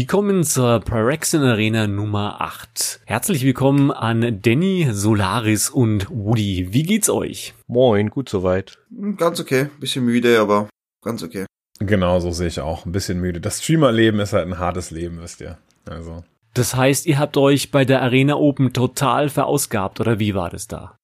[0.00, 3.00] Willkommen zur Pyrexian Arena Nummer 8.
[3.04, 6.68] Herzlich willkommen an Danny, Solaris und Woody.
[6.70, 7.52] Wie geht's euch?
[7.66, 8.78] Moin, gut soweit.
[9.16, 9.70] Ganz okay.
[9.80, 10.68] Bisschen müde, aber
[11.02, 11.46] ganz okay.
[11.80, 12.86] Genau, so sehe ich auch.
[12.86, 13.40] Ein bisschen müde.
[13.40, 15.58] Das Streamerleben ist halt ein hartes Leben, wisst ihr.
[15.90, 16.22] Also.
[16.54, 20.68] Das heißt, ihr habt euch bei der Arena Open total verausgabt, oder wie war das
[20.68, 20.96] da?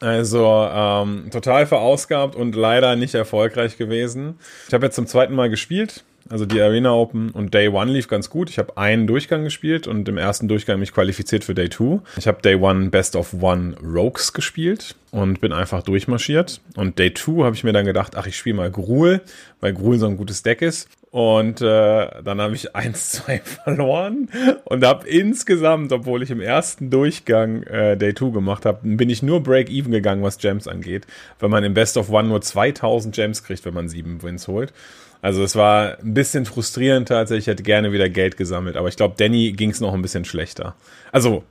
[0.00, 4.38] Also ähm, total verausgabt und leider nicht erfolgreich gewesen.
[4.68, 8.08] Ich habe jetzt zum zweiten Mal gespielt, also die Arena Open und Day One lief
[8.08, 8.50] ganz gut.
[8.50, 12.00] Ich habe einen Durchgang gespielt und im ersten Durchgang mich qualifiziert für Day Two.
[12.16, 16.60] Ich habe Day One Best of One Rogues gespielt und bin einfach durchmarschiert.
[16.76, 19.20] Und Day Two habe ich mir dann gedacht, ach, ich spiele mal Gruul,
[19.60, 20.88] weil Gruul so ein gutes Deck ist.
[21.10, 24.28] Und äh, dann habe ich 1-2 verloren
[24.64, 29.22] und habe insgesamt, obwohl ich im ersten Durchgang äh, Day 2 gemacht habe, bin ich
[29.22, 31.06] nur Break-Even gegangen, was Gems angeht,
[31.38, 34.74] weil man im Best of One nur 2000 Gems kriegt, wenn man sieben Wins holt.
[35.20, 37.44] Also es war ein bisschen frustrierend tatsächlich.
[37.44, 40.24] Ich hätte gerne wieder Geld gesammelt, aber ich glaube, Danny ging es noch ein bisschen
[40.24, 40.76] schlechter.
[41.12, 41.44] Also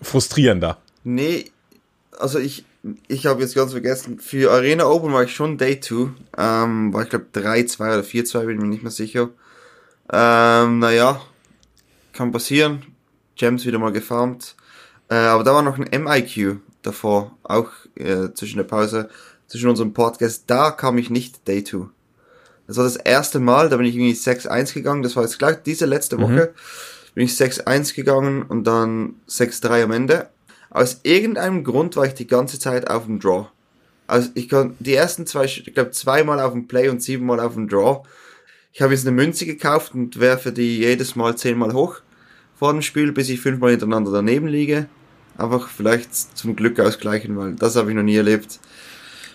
[0.00, 0.78] frustrierender.
[1.02, 1.46] Nee,
[2.18, 2.64] also ich,
[3.08, 6.10] ich habe jetzt ganz vergessen, für Arena Open war ich schon Day 2.
[6.38, 9.30] Ähm, war ich glaube 3-2 oder 4-2, bin mir nicht mehr sicher.
[10.12, 11.20] Ähm, naja,
[12.12, 12.82] kann passieren.
[13.36, 14.54] Gems wieder mal gefarmt.
[15.08, 19.08] Äh, aber da war noch ein MIQ davor, auch äh, zwischen der Pause,
[19.46, 20.44] zwischen unserem Podcast.
[20.46, 21.88] Da kam ich nicht Day 2.
[22.70, 25.02] Das war das erste Mal, da bin ich irgendwie 6-1 gegangen.
[25.02, 26.22] Das war jetzt gleich diese letzte mhm.
[26.22, 26.54] Woche.
[26.54, 27.14] Mhm.
[27.14, 30.28] Bin ich 6-1 gegangen und dann 6-3 am Ende.
[30.70, 33.48] Aus irgendeinem Grund war ich die ganze Zeit auf dem Draw.
[34.06, 37.54] Also ich kann die ersten zwei, ich glaube zweimal auf dem Play und siebenmal auf
[37.54, 38.04] dem Draw.
[38.72, 41.96] Ich habe jetzt eine Münze gekauft und werfe die jedes Mal zehnmal hoch
[42.56, 44.86] vor dem Spiel, bis ich fünfmal hintereinander daneben liege.
[45.36, 48.60] Einfach vielleicht zum Glück ausgleichen, weil das habe ich noch nie erlebt.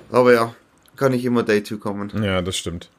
[0.10, 0.56] Aber ja,
[0.96, 2.24] kann ich immer Day 2 kommen.
[2.24, 2.90] Ja, das stimmt.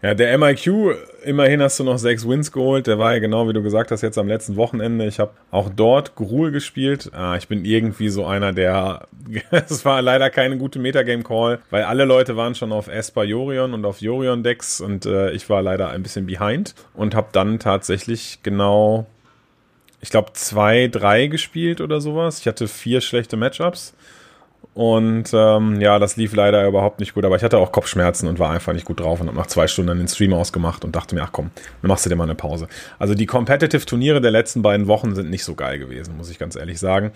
[0.00, 0.94] Ja, der MIQ,
[1.24, 2.86] immerhin hast du noch sechs Wins geholt.
[2.86, 5.06] Der war ja genau, wie du gesagt hast, jetzt am letzten Wochenende.
[5.06, 7.10] Ich habe auch dort Gruul gespielt.
[7.12, 9.08] Ah, ich bin irgendwie so einer, der.
[9.50, 13.84] Es war leider keine gute Metagame-Call, weil alle Leute waren schon auf Esper Jorion und
[13.84, 19.06] auf Jorion-Decks und äh, ich war leider ein bisschen behind und habe dann tatsächlich genau,
[20.00, 22.38] ich glaube, zwei, drei gespielt oder sowas.
[22.38, 23.94] Ich hatte vier schlechte Matchups
[24.78, 27.24] und ähm, ja, das lief leider überhaupt nicht gut.
[27.24, 29.66] Aber ich hatte auch Kopfschmerzen und war einfach nicht gut drauf und habe nach zwei
[29.66, 31.50] Stunden den Stream ausgemacht und dachte mir, ach komm,
[31.82, 32.68] dann machst du dir mal eine Pause.
[33.00, 36.54] Also die Competitive-Turniere der letzten beiden Wochen sind nicht so geil gewesen, muss ich ganz
[36.54, 37.10] ehrlich sagen.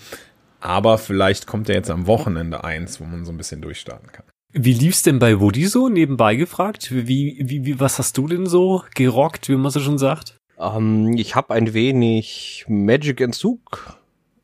[0.58, 4.24] Aber vielleicht kommt ja jetzt am Wochenende eins, wo man so ein bisschen durchstarten kann.
[4.53, 6.91] Wie lief's denn bei Woody so nebenbei gefragt?
[6.91, 10.36] Wie, wie, wie, was hast du denn so gerockt, wie man so schon sagt?
[10.59, 13.97] Ähm, ich habe ein wenig Magic-Entzug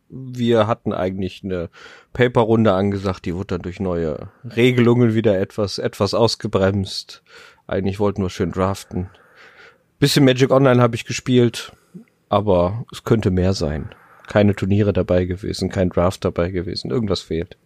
[0.09, 1.71] wir hatten eigentlich eine
[2.13, 7.23] Paper-Runde angesagt, die wurde dann durch neue Regelungen wieder etwas, etwas ausgebremst.
[7.67, 9.11] Eigentlich wollten wir schön draften.
[9.99, 11.73] Bisschen Magic Online habe ich gespielt,
[12.29, 13.95] aber es könnte mehr sein.
[14.27, 17.57] Keine Turniere dabei gewesen, kein Draft dabei gewesen, irgendwas fehlt.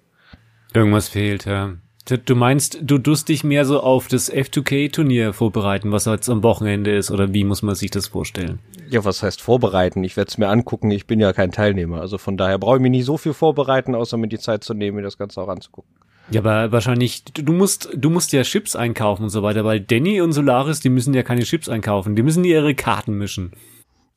[0.74, 1.76] Irgendwas fehlt, ja.
[2.04, 6.90] Du meinst, du tust dich mehr so auf das F2K-Turnier vorbereiten, was jetzt am Wochenende
[6.90, 8.58] ist, oder wie muss man sich das vorstellen?
[8.90, 10.02] Ja, was heißt vorbereiten?
[10.02, 12.00] Ich werde es mir angucken, ich bin ja kein Teilnehmer.
[12.00, 14.74] Also von daher brauche ich mich nicht so viel vorbereiten, außer mir die Zeit zu
[14.74, 15.90] nehmen, mir das Ganze auch anzugucken.
[16.30, 20.20] Ja, aber wahrscheinlich, du musst, du musst ja Chips einkaufen und so weiter, weil Danny
[20.20, 23.52] und Solaris, die müssen ja keine Chips einkaufen, die müssen ihre Karten mischen.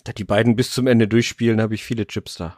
[0.03, 2.57] Da die beiden bis zum Ende durchspielen, habe ich viele Chips da.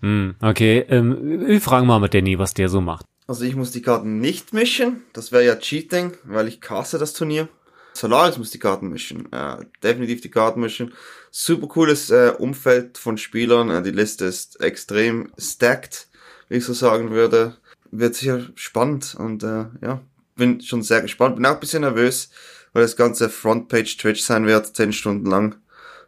[0.00, 3.06] Hm, okay, ähm, wir fragen mal mit Danny, was der so macht.
[3.28, 5.02] Also ich muss die Karten nicht mischen.
[5.12, 7.48] Das wäre ja Cheating, weil ich caste das Turnier.
[7.92, 9.30] Solaris muss die Karten mischen.
[9.30, 10.94] Äh, definitiv die Karten mischen.
[11.30, 13.68] Super cooles äh, Umfeld von Spielern.
[13.68, 16.08] Äh, die Liste ist extrem stacked,
[16.48, 17.54] wie ich so sagen würde.
[17.90, 20.00] Wird sicher spannend und äh, ja,
[20.36, 21.36] bin schon sehr gespannt.
[21.36, 22.30] Bin auch ein bisschen nervös,
[22.72, 25.56] weil das ganze Frontpage Twitch sein wird, zehn Stunden lang.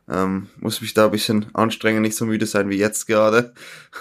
[0.08, 3.52] Ähm, muss mich da ein bisschen anstrengen, nicht so müde sein wie jetzt gerade.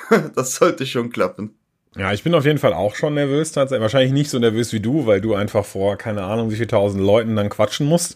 [0.36, 1.59] das sollte schon klappen.
[1.98, 3.82] Ja, ich bin auf jeden Fall auch schon nervös tatsächlich.
[3.82, 7.04] Wahrscheinlich nicht so nervös wie du, weil du einfach vor keine Ahnung wie viel tausend
[7.04, 8.16] Leuten dann quatschen musst.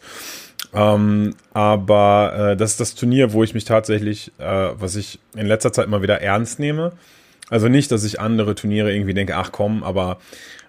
[0.74, 5.48] Ähm, aber äh, das ist das Turnier, wo ich mich tatsächlich, äh, was ich in
[5.48, 6.94] letzter Zeit mal wieder ernst nehme.
[7.50, 10.20] Also nicht, dass ich andere Turniere irgendwie denke, ach komm, aber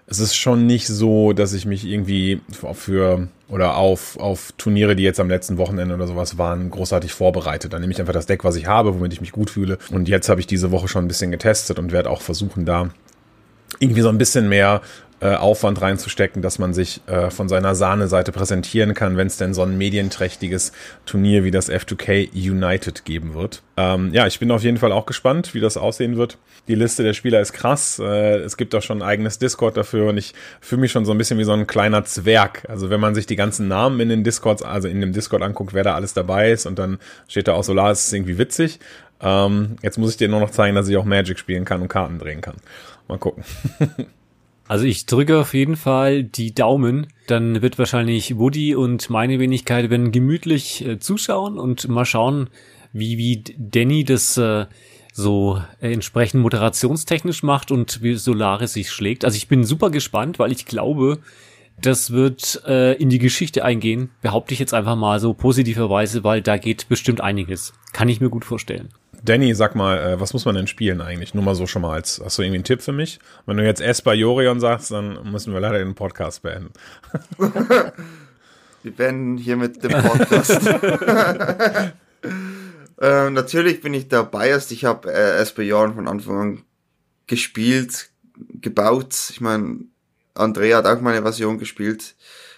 [0.07, 2.41] es ist schon nicht so, dass ich mich irgendwie
[2.73, 7.73] für oder auf, auf Turniere, die jetzt am letzten Wochenende oder sowas waren, großartig vorbereitet.
[7.73, 9.77] Dann nehme ich einfach das Deck, was ich habe, womit ich mich gut fühle.
[9.91, 12.89] Und jetzt habe ich diese Woche schon ein bisschen getestet und werde auch versuchen, da
[13.79, 14.81] irgendwie so ein bisschen mehr
[15.25, 19.55] äh, Aufwand reinzustecken, dass man sich äh, von seiner Sahneseite präsentieren kann, wenn es denn
[19.55, 20.71] so ein medienträchtiges
[21.07, 23.63] Turnier wie das F2K United geben wird.
[23.75, 26.37] Ähm, ja, ich bin auf jeden Fall auch gespannt, wie das aussehen wird.
[26.67, 27.97] Die Liste der Spieler ist krass.
[27.97, 31.11] Äh, es gibt auch schon ein eigenes Discord dafür und ich fühle mich schon so
[31.11, 32.63] ein bisschen wie so ein kleiner Zwerg.
[32.69, 35.73] Also wenn man sich die ganzen Namen in den Discords, also in dem Discord anguckt,
[35.73, 38.79] wer da alles dabei ist und dann steht da auch Solar, ist irgendwie witzig.
[39.21, 41.87] Ähm, jetzt muss ich dir nur noch zeigen, dass ich auch Magic spielen kann und
[41.87, 42.57] Karten drehen kann.
[43.07, 43.43] Mal gucken.
[44.67, 47.07] Also ich drücke auf jeden Fall die Daumen.
[47.27, 52.49] Dann wird wahrscheinlich Woody und meine Wenigkeit werden gemütlich äh, zuschauen und mal schauen,
[52.93, 54.65] wie, wie Danny das äh,
[55.13, 59.23] so äh, entsprechend moderationstechnisch macht und wie Solaris sich schlägt.
[59.23, 61.19] Also ich bin super gespannt, weil ich glaube,
[61.81, 66.41] das wird äh, in die Geschichte eingehen, behaupte ich jetzt einfach mal so positiverweise, weil
[66.41, 67.73] da geht bestimmt einiges.
[67.93, 68.89] Kann ich mir gut vorstellen.
[69.25, 71.33] Danny, sag mal, äh, was muss man denn spielen eigentlich?
[71.33, 73.19] Nur mal so schon mal als, hast du irgendwie einen Tipp für mich?
[73.47, 76.71] Wenn du jetzt Esper Jorion sagst, dann müssen wir leider den Podcast beenden.
[77.37, 80.67] wir beenden hier mit dem Podcast.
[83.01, 84.71] äh, natürlich bin ich da biased.
[84.71, 86.61] Ich habe äh, Esper Jorion von Anfang an
[87.25, 88.11] gespielt,
[88.61, 89.15] gebaut.
[89.31, 89.79] Ich meine,
[90.35, 92.15] Andrea hat auch meine Version gespielt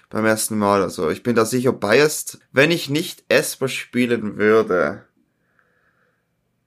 [0.10, 0.82] beim ersten Mal.
[0.82, 2.40] Also ich bin da sicher biased.
[2.52, 5.07] Wenn ich nicht Esper spielen würde,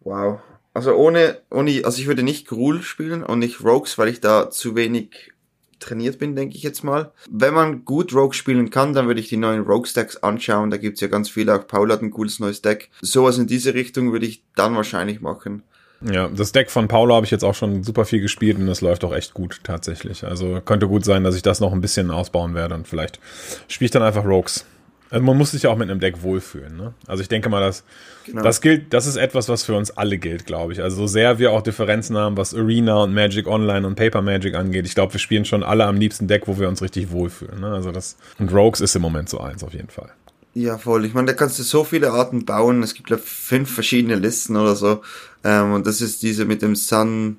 [0.01, 0.41] Wow.
[0.73, 4.51] Also ohne, ohne, also ich würde nicht Gruul spielen und nicht Rogues, weil ich da
[4.51, 5.33] zu wenig
[5.81, 7.13] trainiert bin, denke ich jetzt mal.
[7.29, 10.71] Wenn man gut Rogue spielen kann, dann würde ich die neuen Rogue-Stacks anschauen.
[10.71, 11.55] Da gibt's ja ganz viele.
[11.55, 12.91] Auch Paul hat ein cooles neues Deck.
[13.01, 15.63] Sowas in diese Richtung würde ich dann wahrscheinlich machen.
[16.03, 18.81] Ja, das Deck von Paulo habe ich jetzt auch schon super viel gespielt und das
[18.81, 20.25] läuft auch echt gut tatsächlich.
[20.25, 23.21] Also könnte gut sein, dass ich das noch ein bisschen ausbauen werde und vielleicht
[23.69, 24.65] spiele ich dann einfach Rogues.
[25.11, 26.77] Also man muss sich ja auch mit einem Deck wohlfühlen.
[26.77, 26.95] Ne?
[27.07, 27.83] Also ich denke mal, dass
[28.25, 28.43] genau.
[28.43, 30.83] das gilt, das ist etwas, was für uns alle gilt, glaube ich.
[30.83, 34.55] Also so sehr wir auch Differenzen haben, was Arena und Magic Online und Paper Magic
[34.55, 37.61] angeht, ich glaube, wir spielen schon alle am liebsten Deck, wo wir uns richtig wohlfühlen.
[37.61, 37.73] Ne?
[37.73, 40.11] Also das und Rogues ist im Moment so eins auf jeden Fall.
[40.55, 41.05] Ja, voll.
[41.05, 42.83] Ich meine, da kannst du so viele Arten bauen.
[42.83, 45.03] Es gibt glaube fünf verschiedene Listen oder so.
[45.45, 47.37] Ähm, und das ist diese mit dem Sun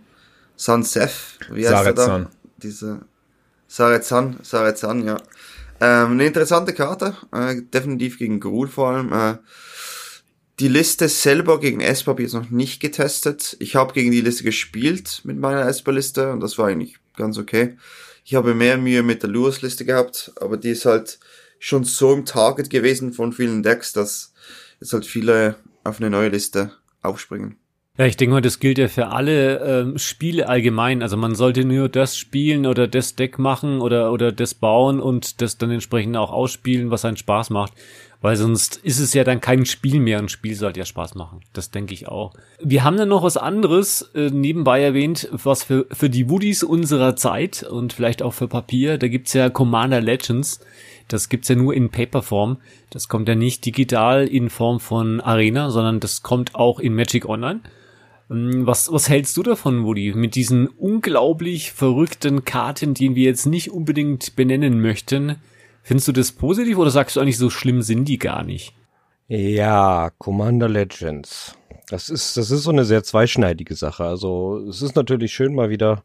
[0.56, 1.40] Sun Seth.
[1.52, 2.30] Wie heißt Saret da?
[2.58, 3.00] Diese
[3.68, 5.18] Saret Sun, ja.
[5.82, 9.12] Ähm, eine interessante Karte, äh, definitiv gegen Gruul vor allem.
[9.12, 9.38] Äh,
[10.60, 13.58] die Liste selber gegen Esper habe ich jetzt noch nicht getestet.
[13.60, 17.78] Ich habe gegen die Liste gespielt mit meiner Esper-Liste und das war eigentlich ganz okay.
[18.24, 21.20] Ich habe mehr Mühe mit der Lewis-Liste gehabt, aber die ist halt
[21.58, 24.34] schon so im Target gewesen von vielen Decks, dass
[24.80, 27.58] jetzt halt viele auf eine neue Liste aufspringen.
[27.98, 31.02] Ja, ich denke mal, das gilt ja für alle ähm, Spiele allgemein.
[31.02, 35.42] Also man sollte nur das spielen oder das Deck machen oder, oder das bauen und
[35.42, 37.74] das dann entsprechend auch ausspielen, was einen Spaß macht.
[38.22, 40.20] Weil sonst ist es ja dann kein Spiel mehr.
[40.20, 41.42] Ein Spiel sollte ja Spaß machen.
[41.54, 42.34] Das denke ich auch.
[42.62, 47.16] Wir haben dann noch was anderes äh, nebenbei erwähnt, was für, für die Woodies unserer
[47.16, 49.00] Zeit und vielleicht auch für Papier.
[49.00, 50.62] Da gibt's ja Commander Legends.
[51.08, 52.58] Das gibt's ja nur in Paperform.
[52.90, 57.28] Das kommt ja nicht digital in Form von Arena, sondern das kommt auch in Magic
[57.28, 57.60] Online.
[58.32, 63.46] Ähm, was, was hältst du davon, Woody, mit diesen unglaublich verrückten Karten, die wir jetzt
[63.46, 65.36] nicht unbedingt benennen möchten?
[65.84, 68.74] Findest du das positiv oder sagst du eigentlich, so schlimm sind die gar nicht?
[69.28, 71.58] Ja, Commander Legends.
[71.90, 74.06] Das ist, das ist so eine sehr zweischneidige Sache.
[74.06, 76.04] Also, es ist natürlich schön, mal wieder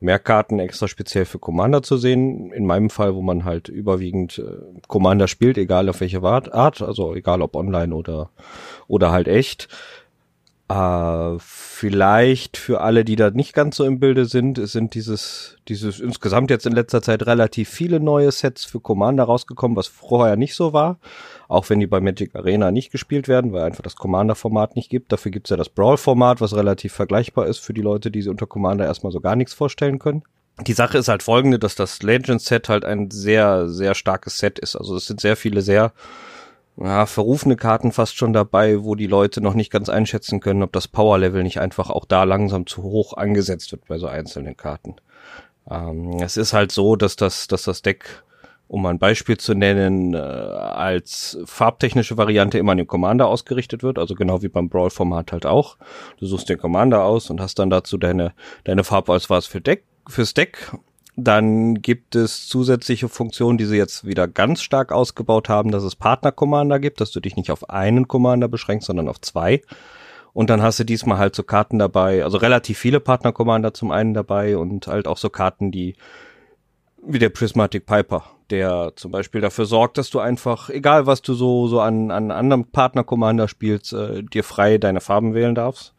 [0.00, 2.52] mehr Karten extra speziell für Commander zu sehen.
[2.52, 7.14] In meinem Fall, wo man halt überwiegend äh, Commander spielt, egal auf welche Art, also
[7.14, 8.30] egal ob online oder,
[8.86, 9.68] oder halt echt.
[10.66, 15.58] Äh, vielleicht für alle, die da nicht ganz so im Bilde sind, es sind dieses,
[15.68, 20.36] dieses insgesamt jetzt in letzter Zeit relativ viele neue Sets für Commander rausgekommen, was vorher
[20.36, 20.98] nicht so war.
[21.48, 25.12] Auch wenn die bei Magic Arena nicht gespielt werden, weil einfach das Commander-Format nicht gibt.
[25.12, 28.46] Dafür gibt's ja das Brawl-Format, was relativ vergleichbar ist für die Leute, die sich unter
[28.46, 30.22] Commander erstmal so gar nichts vorstellen können.
[30.66, 34.76] Die Sache ist halt folgende, dass das Legends-Set halt ein sehr, sehr starkes Set ist.
[34.76, 35.92] Also es sind sehr viele sehr
[36.76, 40.72] ja, verrufene Karten fast schon dabei, wo die Leute noch nicht ganz einschätzen können, ob
[40.72, 44.96] das Power-Level nicht einfach auch da langsam zu hoch angesetzt wird bei so einzelnen Karten.
[45.70, 48.24] Ähm, es ist halt so, dass das, dass das Deck,
[48.66, 53.98] um ein Beispiel zu nennen, äh, als farbtechnische Variante immer an den Commander ausgerichtet wird,
[53.98, 55.76] also genau wie beim Brawl-Format halt auch.
[56.18, 58.32] Du suchst den Commander aus und hast dann dazu deine,
[58.64, 60.72] deine Farbauswahl für Deck, fürs Deck
[61.16, 65.94] dann gibt es zusätzliche Funktionen, die sie jetzt wieder ganz stark ausgebaut haben, dass es
[65.94, 69.62] Partner-Commander gibt, dass du dich nicht auf einen Commander beschränkst, sondern auf zwei.
[70.32, 74.14] Und dann hast du diesmal halt so Karten dabei, also relativ viele Partner-Commander zum einen
[74.14, 75.94] dabei und halt auch so Karten, die
[77.06, 81.34] wie der Prismatic Piper, der zum Beispiel dafür sorgt, dass du einfach, egal was du
[81.34, 85.93] so, so an, an anderen Partner-Commander spielst, äh, dir frei deine Farben wählen darfst.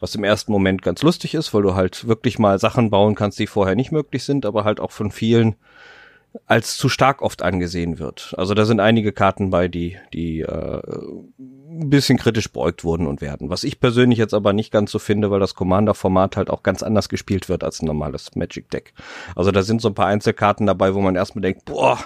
[0.00, 3.38] Was im ersten Moment ganz lustig ist, weil du halt wirklich mal Sachen bauen kannst,
[3.38, 5.56] die vorher nicht möglich sind, aber halt auch von vielen
[6.46, 8.34] als zu stark oft angesehen wird.
[8.36, 10.82] Also da sind einige Karten bei, die, die äh,
[11.38, 13.50] ein bisschen kritisch beäugt wurden und werden.
[13.50, 16.82] Was ich persönlich jetzt aber nicht ganz so finde, weil das Commander-Format halt auch ganz
[16.82, 18.92] anders gespielt wird als ein normales Magic-Deck.
[19.34, 21.98] Also da sind so ein paar Einzelkarten dabei, wo man erstmal denkt, boah,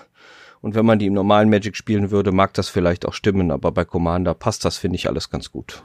[0.61, 3.73] und wenn man die im normalen Magic spielen würde, mag das vielleicht auch stimmen, aber
[3.73, 5.83] bei Commander passt das, finde ich, alles ganz gut.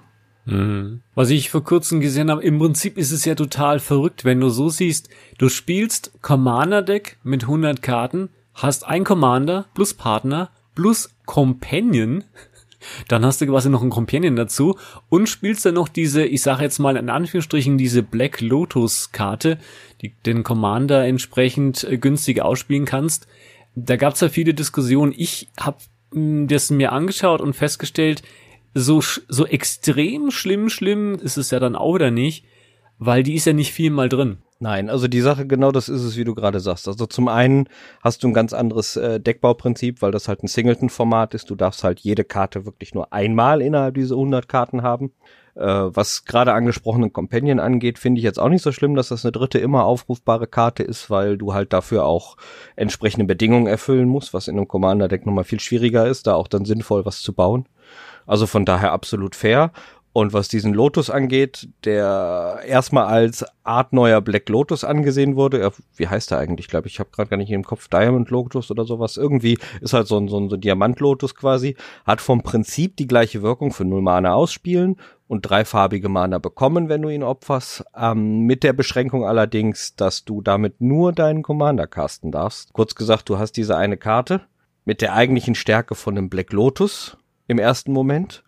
[0.47, 1.01] Mhm.
[1.13, 4.49] Was ich vor kurzem gesehen habe, im Prinzip ist es ja total verrückt, wenn du
[4.49, 12.23] so siehst, du spielst Commander-Deck mit 100 Karten, hast ein Commander plus Partner plus Companion,
[13.09, 14.77] dann hast du quasi noch einen Companion dazu
[15.09, 19.57] und spielst dann noch diese, ich sage jetzt mal in Anführungsstrichen, diese Black Lotus Karte,
[20.01, 23.27] die den Commander entsprechend äh, günstig ausspielen kannst.
[23.75, 25.13] Da gab es ja viele Diskussionen.
[25.15, 25.77] Ich habe
[26.13, 28.23] hm, das mir angeschaut und festgestellt,
[28.77, 32.45] so, so extrem schlimm, schlimm ist es ja dann auch wieder nicht,
[32.99, 34.37] weil die ist ja nicht viel mal drin.
[34.59, 36.87] Nein, also die Sache genau das ist es, wie du gerade sagst.
[36.87, 37.69] Also zum einen
[38.01, 41.49] hast du ein ganz anderes äh, Deckbauprinzip, weil das halt ein Singleton-Format ist.
[41.51, 45.11] Du darfst halt jede Karte wirklich nur einmal innerhalb dieser 100 Karten haben.
[45.53, 49.25] Äh, was gerade angesprochenen Companion angeht, finde ich jetzt auch nicht so schlimm, dass das
[49.25, 52.35] eine dritte immer aufrufbare Karte ist, weil du halt dafür auch
[52.75, 56.65] entsprechende Bedingungen erfüllen musst, was in einem Commander-Deck nochmal viel schwieriger ist, da auch dann
[56.65, 57.67] sinnvoll was zu bauen.
[58.27, 59.71] Also von daher absolut fair.
[60.17, 65.69] Und was diesen Lotus angeht, der erstmal als Art neuer Black Lotus angesehen wurde, ja,
[65.95, 68.71] wie heißt er eigentlich, glaube ich, ich habe gerade gar nicht im Kopf, Diamond Lotus
[68.71, 72.97] oder sowas, irgendwie ist halt so ein, so ein, Diamant Lotus quasi, hat vom Prinzip
[72.97, 74.95] die gleiche Wirkung für null Mana ausspielen
[75.27, 80.41] und dreifarbige Mana bekommen, wenn du ihn opferst, ähm, mit der Beschränkung allerdings, dass du
[80.41, 82.73] damit nur deinen Commander casten darfst.
[82.73, 84.41] Kurz gesagt, du hast diese eine Karte
[84.83, 87.17] mit der eigentlichen Stärke von einem Black Lotus
[87.47, 88.43] im ersten Moment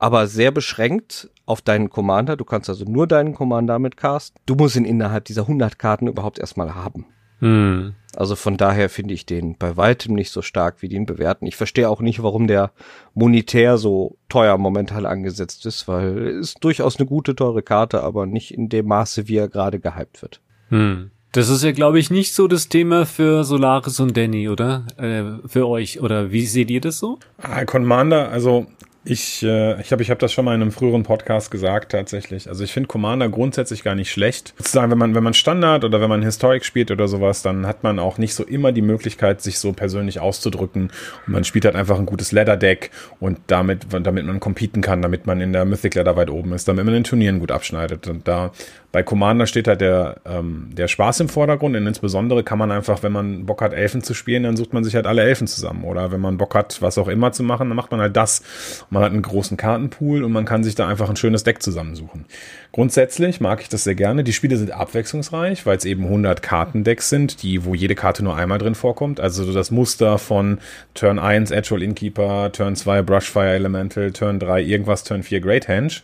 [0.00, 2.36] aber sehr beschränkt auf deinen Commander.
[2.36, 4.40] Du kannst also nur deinen Commander mit casten.
[4.46, 7.06] Du musst ihn innerhalb dieser 100 Karten überhaupt erstmal haben.
[7.40, 7.94] Hm.
[8.16, 11.46] Also von daher finde ich den bei weitem nicht so stark, wie die ihn bewerten.
[11.46, 12.72] Ich verstehe auch nicht, warum der
[13.14, 18.52] monetär so teuer momentan angesetzt ist, weil ist durchaus eine gute, teure Karte, aber nicht
[18.52, 20.40] in dem Maße, wie er gerade gehypt wird.
[20.70, 21.10] Hm.
[21.32, 24.84] Das ist ja, glaube ich, nicht so das Thema für Solaris und Danny, oder?
[24.96, 26.00] Äh, für euch.
[26.00, 27.20] Oder wie seht ihr das so?
[27.38, 28.66] Ah, Commander, also
[29.02, 32.48] ich äh, ich habe ich hab das schon mal in einem früheren Podcast gesagt tatsächlich.
[32.48, 34.52] Also ich finde Commander grundsätzlich gar nicht schlecht.
[34.58, 37.82] Sozusagen, wenn man wenn man Standard oder wenn man Historic spielt oder sowas, dann hat
[37.82, 40.90] man auch nicht so immer die Möglichkeit, sich so persönlich auszudrücken.
[41.26, 45.00] Und man spielt halt einfach ein gutes Ladder Deck und damit damit man competen kann,
[45.00, 48.06] damit man in der Mythic Ladder weit oben ist, damit man in Turnieren gut abschneidet.
[48.06, 48.52] Und da
[48.92, 53.04] bei Commander steht halt der, ähm, der Spaß im Vordergrund und insbesondere kann man einfach,
[53.04, 55.84] wenn man Bock hat, Elfen zu spielen, dann sucht man sich halt alle Elfen zusammen.
[55.84, 58.42] Oder wenn man Bock hat, was auch immer zu machen, dann macht man halt das.
[58.90, 62.24] Man hat einen großen Kartenpool und man kann sich da einfach ein schönes Deck zusammensuchen.
[62.72, 64.24] Grundsätzlich mag ich das sehr gerne.
[64.24, 68.34] Die Spiele sind abwechslungsreich, weil es eben 100 Kartendecks sind, die, wo jede Karte nur
[68.34, 69.20] einmal drin vorkommt.
[69.20, 70.58] Also das Muster von
[70.94, 76.02] Turn 1 Actual Innkeeper, Turn 2 Brushfire Elemental, Turn 3 irgendwas, Turn 4 Great Henge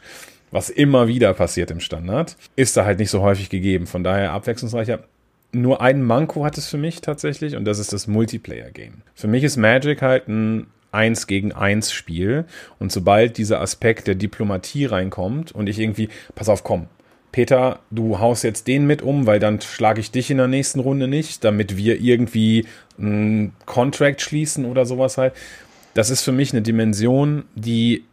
[0.56, 3.86] was immer wieder passiert im Standard, ist da halt nicht so häufig gegeben.
[3.86, 5.00] Von daher abwechslungsreicher.
[5.52, 9.02] Nur ein Manko hat es für mich tatsächlich und das ist das Multiplayer-Game.
[9.14, 12.46] Für mich ist Magic halt ein 1 gegen 1 Spiel
[12.78, 16.86] und sobald dieser Aspekt der Diplomatie reinkommt und ich irgendwie, pass auf, komm,
[17.32, 20.80] Peter, du haust jetzt den mit um, weil dann schlage ich dich in der nächsten
[20.80, 22.64] Runde nicht, damit wir irgendwie
[22.98, 25.34] einen Contract schließen oder sowas halt.
[25.92, 28.04] Das ist für mich eine Dimension, die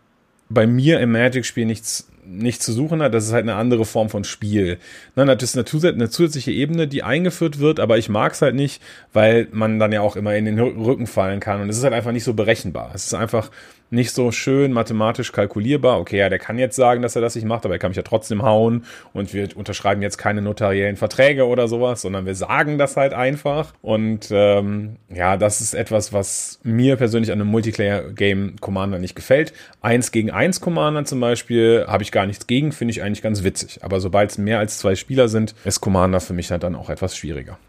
[0.49, 4.09] bei mir im Magic-Spiel nichts nicht zu suchen hat, das ist halt eine andere Form
[4.09, 4.77] von Spiel.
[5.15, 8.81] Nein, das ist eine, zusätzliche Ebene, die eingeführt wird, aber ich mag es halt nicht,
[9.11, 11.93] weil man dann ja auch immer in den Rücken fallen kann und es ist halt
[11.93, 12.91] einfach nicht so berechenbar.
[12.93, 13.49] Es ist einfach
[13.93, 15.99] nicht so schön mathematisch kalkulierbar.
[15.99, 17.97] Okay, ja, der kann jetzt sagen, dass er das nicht macht, aber er kann mich
[17.97, 22.77] ja trotzdem hauen und wir unterschreiben jetzt keine notariellen Verträge oder sowas, sondern wir sagen
[22.77, 23.73] das halt einfach.
[23.81, 29.53] Und ähm, ja, das ist etwas, was mir persönlich an einem Multiplayer-Game Commander nicht gefällt.
[29.81, 33.43] Eins gegen eins Commander zum Beispiel habe ich gar nichts gegen, finde ich eigentlich ganz
[33.43, 33.83] witzig.
[33.83, 36.89] Aber sobald es mehr als zwei Spieler sind, ist Commander für mich halt dann auch
[36.89, 37.59] etwas schwieriger.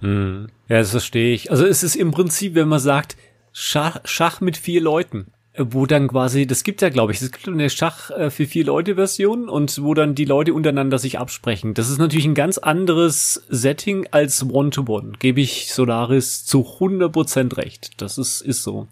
[0.00, 0.48] Hm.
[0.68, 1.50] Ja, das verstehe ich.
[1.50, 3.16] Also es ist im Prinzip, wenn man sagt,
[3.52, 5.26] Schach, Schach mit vier Leuten
[5.58, 8.64] wo dann quasi, das gibt ja, glaube ich, es gibt eine Schach äh, für vier
[8.64, 11.74] Leute Version und wo dann die Leute untereinander sich absprechen.
[11.74, 15.08] Das ist natürlich ein ganz anderes Setting als One-to-One.
[15.08, 15.18] -One.
[15.18, 18.00] Gebe ich Solaris zu 100% recht.
[18.00, 18.88] Das ist, ist so.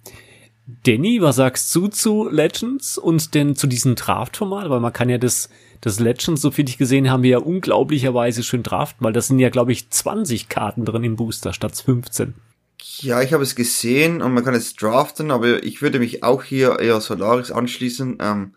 [0.66, 4.71] Danny, was sagst du zu Legends und denn zu diesem Draft-Format?
[4.71, 5.50] Weil man kann ja das,
[5.83, 9.38] das Legends, so viel ich gesehen haben wir ja unglaublicherweise schön draften, weil das sind
[9.38, 12.35] ja, glaube ich, 20 Karten drin im Booster statt 15.
[12.81, 16.43] Ja, ich habe es gesehen und man kann es draften, aber ich würde mich auch
[16.43, 18.19] hier eher Solaris anschließen.
[18.21, 18.54] Ähm,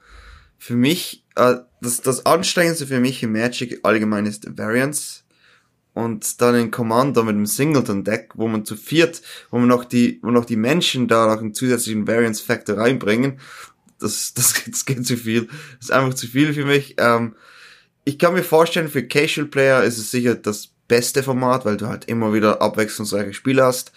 [0.57, 5.21] für mich, äh, das, das Anstrengendste für mich im Magic allgemein ist Variance.
[5.93, 10.19] Und dann in Commander mit dem Singleton-Deck, wo man zu viert, wo man noch die,
[10.21, 13.39] wo noch die Menschen da noch einen zusätzlichen Variance-Factor reinbringen.
[13.99, 15.47] Das, das, das geht zu viel.
[15.79, 16.95] Das ist einfach zu viel für mich.
[16.99, 17.35] Ähm,
[18.03, 21.87] ich kann mir vorstellen, für Casual Player ist es sicher das beste Format, weil du
[21.87, 23.91] halt immer wieder abwechslungsreiche Spiele hast.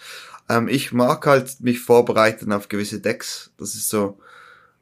[0.49, 3.51] Ähm, ich mag halt mich vorbereiten auf gewisse Decks.
[3.57, 4.19] Das ist so,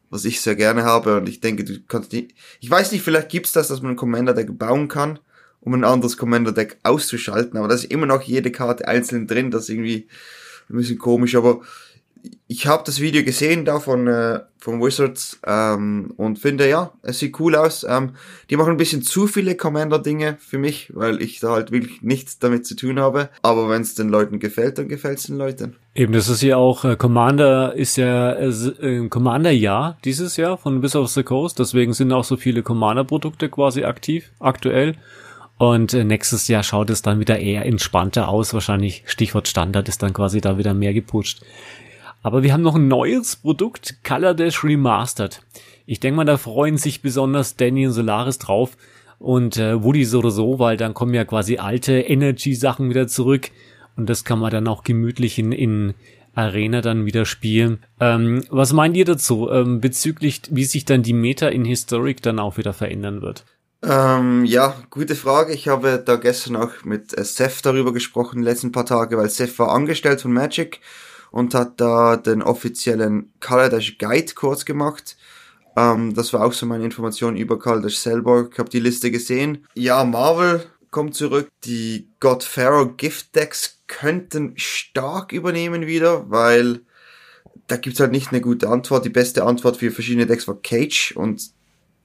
[0.09, 3.29] was ich sehr gerne habe und ich denke, du kannst nicht, ich weiß nicht, vielleicht
[3.29, 5.19] gibt's das, dass man ein Commander-Deck bauen kann,
[5.61, 9.63] um ein anderes Commander-Deck auszuschalten, aber da ist immer noch jede Karte einzeln drin, das
[9.63, 10.07] ist irgendwie
[10.69, 11.61] ein bisschen komisch, aber
[12.51, 17.19] ich habe das Video gesehen da von, äh, von Wizards ähm, und finde, ja, es
[17.19, 17.85] sieht cool aus.
[17.87, 18.13] Ähm,
[18.49, 22.39] die machen ein bisschen zu viele Commander-Dinge für mich, weil ich da halt wirklich nichts
[22.39, 23.29] damit zu tun habe.
[23.43, 25.75] Aber wenn es den Leuten gefällt, dann gefällt es den Leuten.
[25.93, 30.95] Eben, das ist ja auch, äh, Commander ist ja äh, Commander-Jahr dieses Jahr von Bis
[30.95, 31.59] of the Coast.
[31.59, 34.95] Deswegen sind auch so viele Commander-Produkte quasi aktiv, aktuell.
[35.59, 38.55] Und äh, nächstes Jahr schaut es dann wieder eher entspannter aus.
[38.55, 41.41] Wahrscheinlich Stichwort Standard ist dann quasi da wieder mehr geputscht.
[42.21, 45.41] Aber wir haben noch ein neues Produkt, Color Dash Remastered.
[45.85, 48.77] Ich denke mal, da freuen sich besonders Danny und Solaris drauf
[49.17, 53.51] und äh, Woody so oder so, weil dann kommen ja quasi alte Energy-Sachen wieder zurück
[53.95, 55.93] und das kann man dann auch gemütlich in, in
[56.35, 57.79] Arena dann wieder spielen.
[57.99, 62.39] Ähm, was meint ihr dazu ähm, bezüglich, wie sich dann die Meta in Historic dann
[62.39, 63.45] auch wieder verändern wird?
[63.81, 65.53] Ähm, ja, gute Frage.
[65.53, 69.57] Ich habe da gestern auch mit äh, Seth darüber gesprochen, letzten paar Tage, weil Seth
[69.57, 70.81] war angestellt von Magic
[71.31, 75.17] und hat da den offiziellen Kaladesh Guide kurz gemacht.
[75.75, 78.49] Ähm, das war auch so meine Information über Kaladesh selber.
[78.51, 79.67] Ich habe die Liste gesehen.
[79.75, 81.49] Ja, Marvel kommt zurück.
[81.63, 86.81] Die God Pharaoh Gift Decks könnten stark übernehmen wieder, weil
[87.67, 89.05] da gibt's halt nicht eine gute Antwort.
[89.05, 91.51] Die beste Antwort für verschiedene Decks war Cage und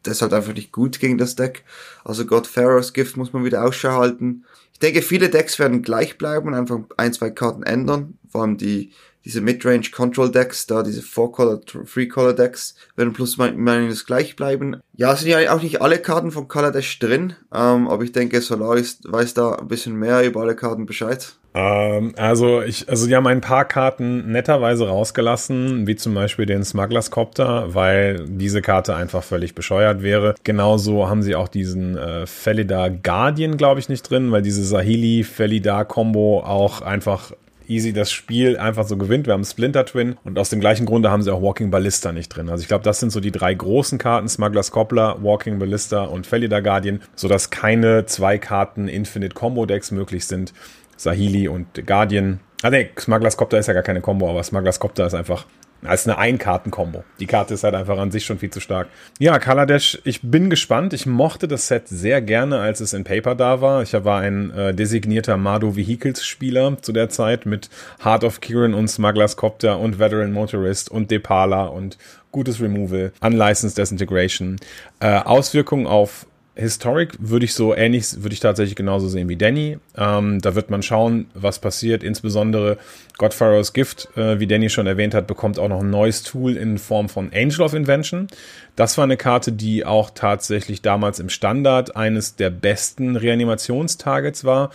[0.03, 1.65] das ist halt einfach nicht gut gegen das Deck.
[2.05, 4.45] Also God Pharaohs Gift muss man wieder Ausschau halten.
[4.73, 8.19] Ich denke, viele Decks werden gleich bleiben und einfach ein, zwei Karten ändern.
[8.31, 8.93] Vor allem die
[9.25, 14.37] diese Midrange Control Decks, da diese Four Color, Three Color Decks, werden plus minus gleich
[14.37, 14.81] bleiben.
[14.97, 18.41] Ja, sind ja auch nicht alle Karten von Color Dash drin, ähm, aber ich denke,
[18.41, 21.35] Solaris weiß da ein bisschen mehr über alle Karten Bescheid.
[21.55, 26.65] Ähm, also ich, also die haben ein paar Karten netterweise rausgelassen, wie zum Beispiel den
[26.65, 30.35] Smugglers Copter, weil diese Karte einfach völlig bescheuert wäre.
[30.43, 35.23] Genauso haben sie auch diesen äh, Felida Guardian, glaube ich, nicht drin, weil diese Sahili
[35.23, 37.33] Felida Combo auch einfach
[37.69, 39.27] easy das Spiel einfach so gewinnt.
[39.27, 42.29] Wir haben Splinter Twin und aus dem gleichen Grunde haben sie auch Walking Ballista nicht
[42.29, 42.49] drin.
[42.49, 46.27] Also ich glaube, das sind so die drei großen Karten, Smugglers Cobbler, Walking Ballista und
[46.27, 50.53] Felida Guardian, sodass keine zwei Karten Infinite Combo Decks möglich sind.
[50.97, 52.41] Sahili und Guardian.
[52.63, 55.45] Ah ne, Smugglers Copter ist ja gar keine Combo, aber Smugglers Copter ist einfach
[55.87, 57.05] als eine Einkarten-Kombo.
[57.21, 58.89] Die Karte ist halt einfach an sich schon viel zu stark.
[59.19, 60.93] Ja, Kaladesh, ich bin gespannt.
[60.93, 63.83] Ich mochte das Set sehr gerne, als es in Paper da war.
[63.83, 67.71] Ich war ein äh, designierter Mado Vehicles-Spieler zu der Zeit mit
[68.03, 71.99] Heart of Kirin und Smugglers Copter und Veteran Motorist und Depala und
[72.33, 74.57] gutes Removal, Unlicensed Disintegration.
[75.01, 79.79] Äh, Auswirkungen auf Historic würde ich so ähnlich, würde ich tatsächlich genauso sehen wie Danny.
[79.97, 82.05] Ähm, da wird man schauen, was passiert.
[82.05, 82.79] Insbesondere
[83.19, 86.79] Godfarrow's Gift, äh, wie Danny schon erwähnt hat, bekommt auch noch ein neues Tool in
[86.79, 88.29] Form von Angel of Invention.
[88.77, 94.71] Das war eine Karte, die auch tatsächlich damals im Standard eines der besten Reanimationstargets war.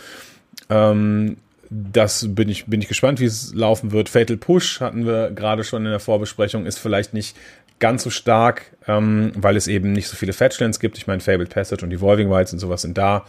[0.68, 1.38] Ähm,
[1.70, 4.08] das bin ich, bin ich gespannt, wie es laufen wird.
[4.08, 7.36] Fatal Push hatten wir gerade schon in der Vorbesprechung, ist vielleicht nicht
[7.80, 10.98] ganz so stark, ähm, weil es eben nicht so viele Fetchlands gibt.
[10.98, 13.24] Ich meine, Fabled Passage und Evolving Wilds und sowas sind da.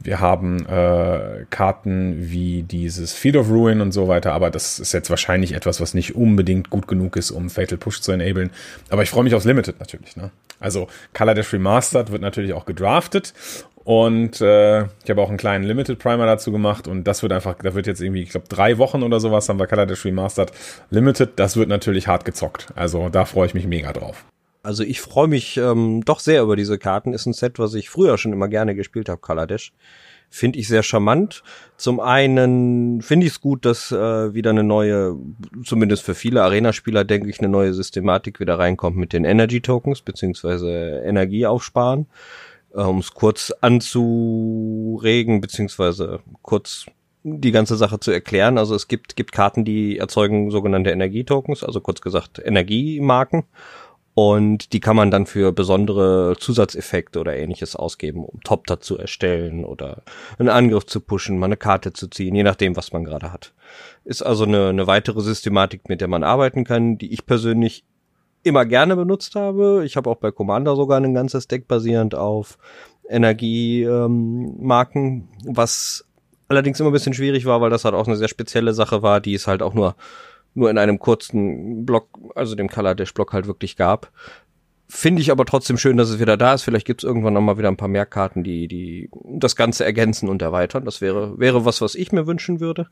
[0.00, 4.92] Wir haben äh, Karten wie dieses Field of Ruin und so weiter, aber das ist
[4.92, 8.50] jetzt wahrscheinlich etwas, was nicht unbedingt gut genug ist, um Fatal Push zu enablen.
[8.90, 10.16] Aber ich freue mich aufs Limited natürlich.
[10.16, 10.30] Ne?
[10.58, 13.34] Also Color Dash Remastered wird natürlich auch gedraftet
[13.84, 17.54] und äh, ich habe auch einen kleinen Limited Primer dazu gemacht und das wird einfach,
[17.54, 20.52] da wird jetzt irgendwie, ich glaube, drei Wochen oder sowas haben wir Kaladesh Remastered
[20.90, 21.30] Limited.
[21.36, 22.68] Das wird natürlich hart gezockt.
[22.76, 24.24] Also da freue ich mich mega drauf.
[24.62, 27.12] Also ich freue mich ähm, doch sehr über diese Karten.
[27.12, 29.72] Ist ein Set, was ich früher schon immer gerne gespielt habe, Kaladesh.
[30.30, 31.42] Finde ich sehr charmant.
[31.76, 35.16] Zum einen finde ich es gut, dass äh, wieder eine neue,
[35.64, 41.02] zumindest für viele Arena-Spieler, denke ich, eine neue Systematik wieder reinkommt mit den Energy-Tokens, beziehungsweise
[41.04, 42.06] Energie aufsparen
[42.72, 46.86] um es kurz anzuregen, beziehungsweise kurz
[47.24, 48.58] die ganze Sache zu erklären.
[48.58, 53.44] Also es gibt, gibt Karten, die erzeugen sogenannte Energietokens, also kurz gesagt Energiemarken.
[54.14, 59.64] Und die kann man dann für besondere Zusatzeffekte oder ähnliches ausgeben, um Top zu erstellen
[59.64, 60.02] oder
[60.38, 63.54] einen Angriff zu pushen, mal eine Karte zu ziehen, je nachdem, was man gerade hat.
[64.04, 67.84] Ist also eine, eine weitere Systematik, mit der man arbeiten kann, die ich persönlich
[68.42, 69.82] immer gerne benutzt habe.
[69.84, 72.58] Ich habe auch bei Commander sogar ein ganzes Deck basierend auf
[73.08, 76.04] Energiemarken, ähm, was
[76.48, 79.20] allerdings immer ein bisschen schwierig war, weil das halt auch eine sehr spezielle Sache war,
[79.20, 79.94] die es halt auch nur
[80.54, 84.10] nur in einem kurzen Block, also dem Color Dash Block halt wirklich gab.
[84.88, 86.62] Finde ich aber trotzdem schön, dass es wieder da ist.
[86.64, 89.86] Vielleicht gibt es irgendwann noch mal wieder ein paar mehr Karten, die, die das Ganze
[89.86, 90.84] ergänzen und erweitern.
[90.84, 92.88] Das wäre, wäre was, was ich mir wünschen würde.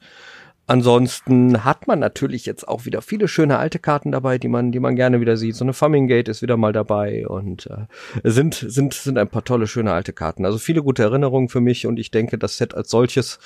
[0.70, 4.78] Ansonsten hat man natürlich jetzt auch wieder viele schöne alte Karten dabei, die man, die
[4.78, 5.56] man gerne wieder sieht.
[5.56, 7.86] So eine Gate ist wieder mal dabei und äh,
[8.22, 10.44] sind, sind, sind ein paar tolle, schöne alte Karten.
[10.44, 13.40] Also viele gute Erinnerungen für mich und ich denke, das Set als solches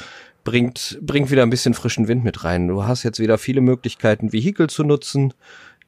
[0.44, 2.68] bringt, bringt wieder ein bisschen frischen Wind mit rein.
[2.68, 5.32] Du hast jetzt wieder viele Möglichkeiten, Vehikel zu nutzen.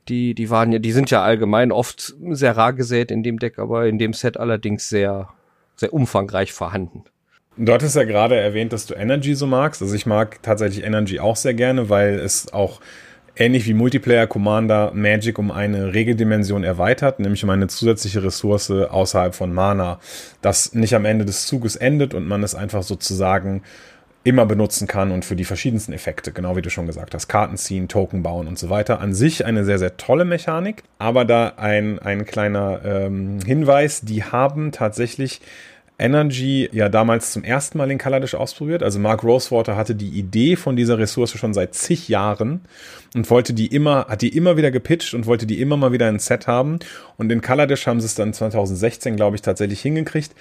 [0.08, 3.58] Die, die waren ja, die sind ja allgemein oft sehr rar gesät in dem Deck,
[3.58, 5.28] aber in dem Set allerdings sehr,
[5.74, 7.04] sehr umfangreich vorhanden.
[7.58, 9.80] Du hattest ja gerade erwähnt, dass du Energy so magst.
[9.80, 12.80] Also ich mag tatsächlich Energy auch sehr gerne, weil es auch
[13.34, 19.34] ähnlich wie Multiplayer Commander Magic um eine Regeldimension erweitert, nämlich um eine zusätzliche Ressource außerhalb
[19.34, 20.00] von Mana,
[20.42, 23.62] das nicht am Ende des Zuges endet und man es einfach sozusagen
[24.22, 27.56] immer benutzen kann und für die verschiedensten Effekte, genau wie du schon gesagt hast, Karten
[27.56, 29.00] ziehen, Token bauen und so weiter.
[29.00, 34.24] An sich eine sehr, sehr tolle Mechanik, aber da ein, ein kleiner ähm, Hinweis, die
[34.24, 35.40] haben tatsächlich
[35.98, 38.82] Energy ja damals zum ersten Mal in Kaladesh ausprobiert.
[38.82, 42.60] Also Mark Rosewater hatte die Idee von dieser Ressource schon seit zig Jahren
[43.14, 46.08] und wollte die immer, hat die immer wieder gepitcht und wollte die immer mal wieder
[46.08, 46.78] in Set haben.
[47.16, 50.34] Und in Kaladesh haben sie es dann 2016, glaube ich, tatsächlich hingekriegt.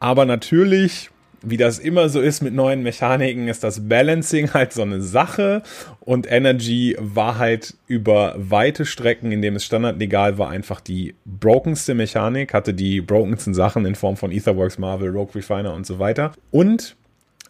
[0.00, 1.10] Aber natürlich
[1.42, 5.62] wie das immer so ist mit neuen Mechaniken, ist das Balancing halt so eine Sache
[6.00, 11.94] und Energy war halt über weite Strecken, in dem es standardlegal war, einfach die brokenste
[11.94, 16.32] Mechanik, hatte die brokensten Sachen in Form von Etherworks, Marvel, Rogue Refiner und so weiter.
[16.50, 16.96] Und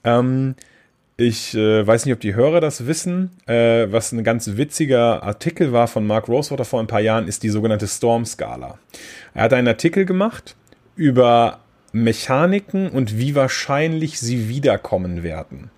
[0.04, 0.54] ähm,
[1.16, 3.30] ich äh, weiß nicht, ob die Hörer das wissen.
[3.46, 7.42] Äh, was ein ganz witziger Artikel war von Mark Rosewater vor ein paar Jahren, ist
[7.42, 8.78] die sogenannte Storm-Skala.
[9.34, 10.54] Er hat einen Artikel gemacht
[10.94, 11.58] über
[12.02, 15.70] Mechaniken und wie wahrscheinlich sie wiederkommen werden.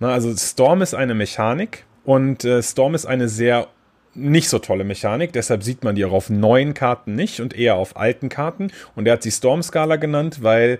[0.00, 3.68] Na, also Storm ist eine Mechanik und äh, Storm ist eine sehr
[4.14, 7.74] nicht so tolle Mechanik, deshalb sieht man die auch auf neuen Karten nicht und eher
[7.74, 8.70] auf alten Karten.
[8.94, 10.78] Und er hat sie Storm-Skala genannt, weil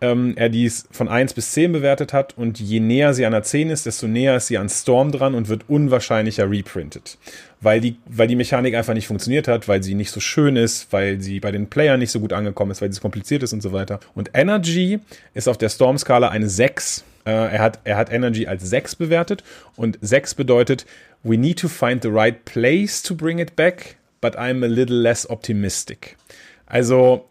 [0.00, 3.42] ähm, er dies von 1 bis 10 bewertet hat und je näher sie an der
[3.42, 7.18] 10 ist, desto näher ist sie an Storm dran und wird unwahrscheinlicher reprintet
[7.60, 10.92] weil die, weil die Mechanik einfach nicht funktioniert hat, weil sie nicht so schön ist,
[10.92, 13.62] weil sie bei den Playern nicht so gut angekommen ist, weil sie kompliziert ist und
[13.62, 14.00] so weiter.
[14.14, 15.00] Und Energy
[15.34, 17.04] ist auf der Storm-Skala eine 6.
[17.24, 19.42] Äh, er, hat, er hat Energy als 6 bewertet
[19.76, 20.86] und 6 bedeutet,
[21.24, 25.00] we need to find the right place to bring it back, but I'm a little
[25.00, 26.16] less optimistic.
[26.66, 27.28] Also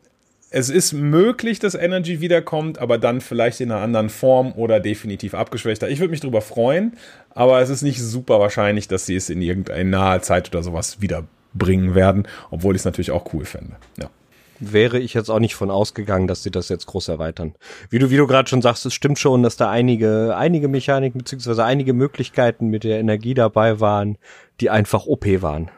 [0.50, 5.34] es ist möglich, dass Energy wiederkommt, aber dann vielleicht in einer anderen Form oder definitiv
[5.34, 5.90] abgeschwächter.
[5.90, 6.96] Ich würde mich darüber freuen,
[7.32, 11.02] aber es ist nicht super wahrscheinlich, dass sie es in irgendeiner naher Zeit oder sowas
[11.02, 13.76] wiederbringen werden, obwohl ich es natürlich auch cool fände.
[14.00, 14.10] Ja.
[14.60, 17.54] Wäre ich jetzt auch nicht von ausgegangen, dass sie das jetzt groß erweitern.
[17.90, 21.20] Wie du, wie du gerade schon sagst, es stimmt schon, dass da einige, einige Mechaniken
[21.20, 24.18] beziehungsweise einige Möglichkeiten mit der Energie dabei waren,
[24.60, 25.70] die einfach OP waren.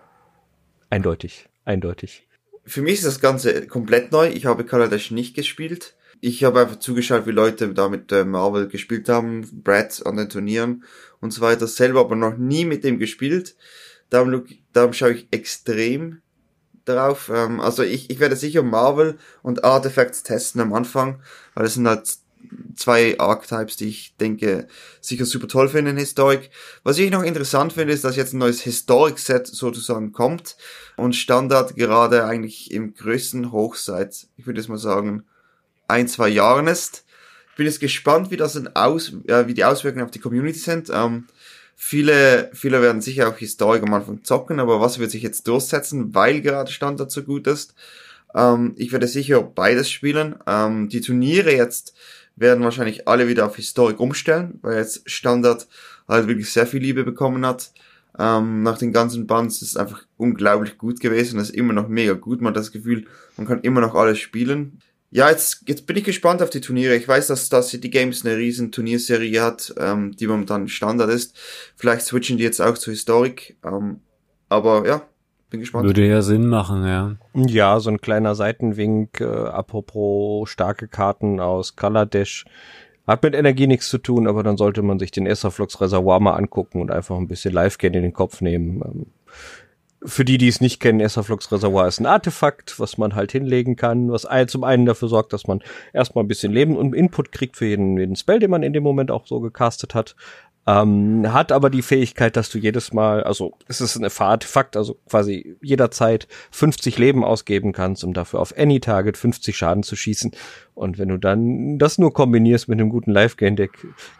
[0.89, 2.28] Eindeutig, eindeutig.
[2.69, 4.29] Für mich ist das Ganze komplett neu.
[4.29, 5.95] Ich habe Kaladesh nicht gespielt.
[6.21, 10.29] Ich habe einfach zugeschaut, wie Leute da mit äh, Marvel gespielt haben, Brad an den
[10.29, 10.83] Turnieren
[11.19, 11.65] und so weiter.
[11.65, 13.55] Selber aber noch nie mit dem gespielt.
[14.11, 16.21] Darum, darum schaue ich extrem
[16.85, 17.31] darauf.
[17.33, 21.21] Ähm, also ich, ich werde sicher Marvel und Artifacts testen am Anfang,
[21.55, 22.07] weil das sind halt
[22.75, 24.67] zwei Archetypes, die ich denke
[25.01, 26.49] sicher super toll finden in Historic.
[26.83, 30.57] Was ich noch interessant finde, ist, dass jetzt ein neues Historic-Set sozusagen kommt
[30.97, 35.23] und Standard gerade eigentlich im größten Hoch seit, ich würde jetzt mal sagen,
[35.87, 37.05] ein, zwei Jahren ist.
[37.51, 40.59] Ich bin jetzt gespannt, wie das denn aus, äh, wie die Auswirkungen auf die Community
[40.59, 40.89] sind.
[40.93, 41.27] Ähm,
[41.75, 46.15] viele, viele werden sicher auch Historic am Anfang zocken, aber was wird sich jetzt durchsetzen,
[46.15, 47.73] weil gerade Standard so gut ist?
[48.33, 50.35] Ähm, ich werde sicher beides spielen.
[50.47, 51.93] Ähm, die Turniere jetzt
[52.39, 55.67] werden wahrscheinlich alle wieder auf Historik umstellen, weil jetzt Standard
[56.07, 57.71] halt wirklich sehr viel Liebe bekommen hat.
[58.17, 61.37] Ähm, nach den ganzen Bands ist es einfach unglaublich gut gewesen.
[61.37, 62.41] Das ist immer noch mega gut.
[62.41, 63.05] Man hat das Gefühl,
[63.37, 64.81] man kann immer noch alles spielen.
[65.11, 66.95] Ja, jetzt, jetzt bin ich gespannt auf die Turniere.
[66.95, 71.35] Ich weiß, dass, dass City Games eine riesen Turnierserie hat, ähm, die momentan Standard ist.
[71.75, 73.57] Vielleicht switchen die jetzt auch zu Historik.
[73.63, 74.01] Ähm,
[74.49, 75.08] aber ja,
[75.49, 75.85] bin gespannt.
[75.85, 77.15] Würde ja Sinn machen, ja.
[77.33, 82.45] Ja, so ein kleiner Seitenwink, äh, apropos starke Karten aus Kaladesh.
[83.07, 86.35] Hat mit Energie nichts zu tun, aber dann sollte man sich den Esserflux Reservoir mal
[86.35, 88.81] angucken und einfach ein bisschen Live-Gen in den Kopf nehmen.
[88.85, 89.05] Ähm,
[90.03, 93.75] für die, die es nicht kennen, Esserflux Reservoir ist ein Artefakt, was man halt hinlegen
[93.75, 97.57] kann, was zum einen dafür sorgt, dass man erstmal ein bisschen Leben und Input kriegt
[97.57, 100.15] für jeden, jeden Spell, den man in dem Moment auch so gecastet hat.
[100.69, 104.99] Ähm, hat aber die Fähigkeit, dass du jedes Mal, also es ist ein Artefakt, also
[105.09, 110.31] quasi jederzeit 50 Leben ausgeben kannst, um dafür auf Any Target 50 Schaden zu schießen.
[110.75, 113.71] Und wenn du dann das nur kombinierst mit einem guten Live-Game-Deck,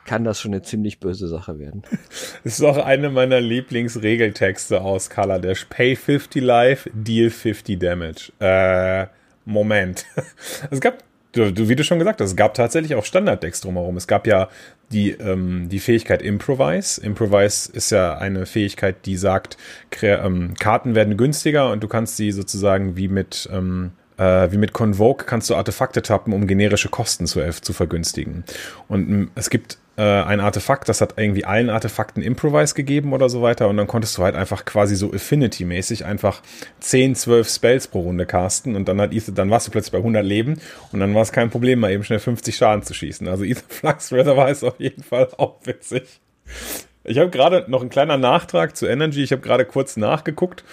[0.06, 1.84] kann das schon eine ziemlich böse Sache werden.
[2.44, 5.66] Das ist auch eine meiner Lieblingsregeltexte aus Color Dash.
[5.66, 8.32] Pay 50 Life, deal 50 Damage.
[8.40, 9.08] Äh,
[9.46, 10.06] Moment.
[10.72, 11.04] Es gab
[11.52, 13.98] du, wie du schon gesagt hast, es gab tatsächlich auch Standarddecks drumherum.
[13.98, 14.50] Es gab ja
[14.92, 17.02] die, ähm, die Fähigkeit Improvise.
[17.02, 19.58] Improvise ist ja eine Fähigkeit, die sagt,
[20.02, 24.74] ähm, Karten werden günstiger und du kannst sie sozusagen wie mit, ähm, äh, wie mit
[24.74, 28.44] Convoke kannst du Artefakte tappen, um generische Kosten zu, zu vergünstigen.
[28.88, 33.28] Und ähm, es gibt äh, ein Artefakt, das hat irgendwie allen Artefakten Improvise gegeben oder
[33.28, 36.42] so weiter und dann konntest du halt einfach quasi so Affinity-mäßig einfach
[36.80, 39.98] 10, 12 Spells pro Runde casten und dann hat Ether, dann warst du plötzlich bei
[39.98, 40.62] 100 Leben
[40.94, 43.28] und dann war es kein Problem, mal eben schnell 50 Schaden zu schießen.
[43.28, 46.22] Also Ether Flux Reservoir ist auf jeden Fall auch witzig.
[47.04, 49.22] Ich habe gerade noch ein kleiner Nachtrag zu Energy.
[49.22, 50.64] Ich habe gerade kurz nachgeguckt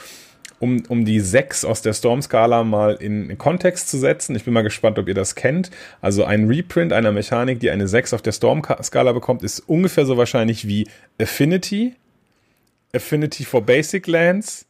[0.59, 4.35] um, um die 6 aus der Storm-Skala mal in Kontext zu setzen.
[4.37, 5.71] Ich bin mal gespannt, ob ihr das kennt.
[6.01, 10.17] Also ein Reprint einer Mechanik, die eine 6 auf der Storm-Skala bekommt, ist ungefähr so
[10.17, 10.89] wahrscheinlich wie
[11.21, 11.95] Affinity,
[12.95, 14.67] Affinity for Basic Lands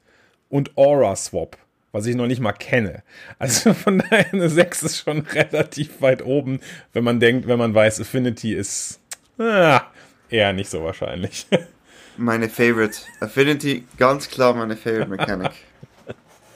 [0.48, 1.56] und Aura Swap,
[1.92, 3.02] was ich noch nicht mal kenne.
[3.38, 6.60] Also von daher eine 6 ist schon relativ weit oben,
[6.92, 9.00] wenn man denkt, wenn man weiß, Affinity ist
[9.38, 9.82] ah,
[10.30, 11.46] eher nicht so wahrscheinlich.
[12.18, 12.98] Meine Favorite.
[13.20, 15.52] Affinity, ganz klar meine Favorite Mechanik.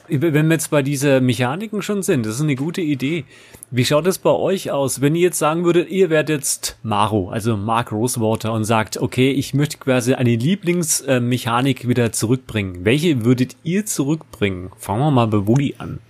[0.09, 3.25] Wenn wir jetzt bei dieser Mechaniken schon sind, das ist eine gute Idee.
[3.71, 7.31] Wie schaut es bei euch aus, wenn ihr jetzt sagen würdet, ihr werdet jetzt Maro,
[7.31, 12.85] also Mark Rosewater und sagt, okay, ich möchte quasi eine Lieblingsmechanik wieder zurückbringen.
[12.85, 14.73] Welche würdet ihr zurückbringen?
[14.77, 16.01] Fangen wir mal bei Woody an.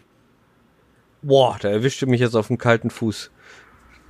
[1.20, 3.30] Boah, da erwischte mich jetzt auf dem kalten Fuß.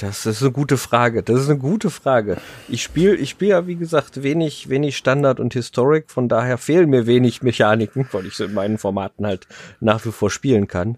[0.00, 1.22] Das ist eine gute Frage.
[1.22, 2.38] Das ist eine gute Frage.
[2.68, 6.10] Ich spiele, ich spiele ja wie gesagt wenig, wenig Standard und Historic.
[6.10, 9.46] Von daher fehlen mir wenig Mechaniken, weil ich so in meinen Formaten halt
[9.80, 10.96] nach wie vor spielen kann.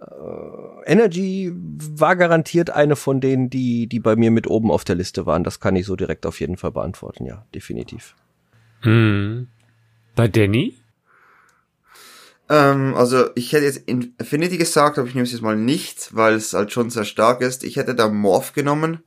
[0.00, 4.96] Äh, Energy war garantiert eine von denen, die, die bei mir mit oben auf der
[4.96, 5.44] Liste waren.
[5.44, 7.24] Das kann ich so direkt auf jeden Fall beantworten.
[7.24, 8.14] Ja, definitiv.
[8.82, 9.48] Hm.
[10.14, 10.74] Bei Danny?
[12.52, 16.34] Ähm, also ich hätte jetzt Infinity gesagt, aber ich nehme es jetzt mal nicht, weil
[16.34, 17.64] es halt schon sehr stark ist.
[17.64, 18.98] Ich hätte da Morph genommen.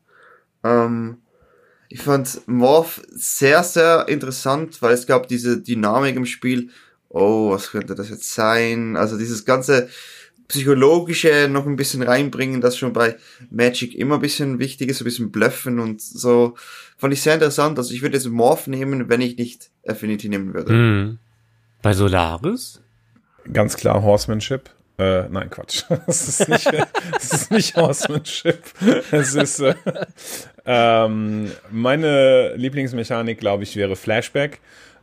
[0.63, 1.19] Ähm,
[1.87, 6.71] ich fand Morph sehr, sehr interessant, weil es gab diese Dynamik im Spiel.
[7.07, 8.97] Oh, was könnte das jetzt sein?
[8.97, 9.89] Also dieses ganze
[10.47, 13.15] psychologische noch ein bisschen reinbringen, das schon bei
[13.51, 16.55] Magic immer ein bisschen wichtig ist, ein bisschen bluffen und so.
[16.97, 17.77] Fand ich sehr interessant.
[17.77, 20.73] Also ich würde jetzt Morph nehmen, wenn ich nicht Affinity nehmen würde.
[20.73, 21.19] Hm.
[21.83, 22.81] Bei Solaris?
[23.51, 24.69] Ganz klar Horsemanship.
[24.97, 25.83] Äh, nein, Quatsch.
[26.07, 26.71] Es ist nicht,
[27.17, 28.61] es ist nicht Horsemanship.
[29.11, 29.75] Es ist äh,
[30.65, 34.59] ähm, meine Lieblingsmechanik, glaube ich, wäre Flashback.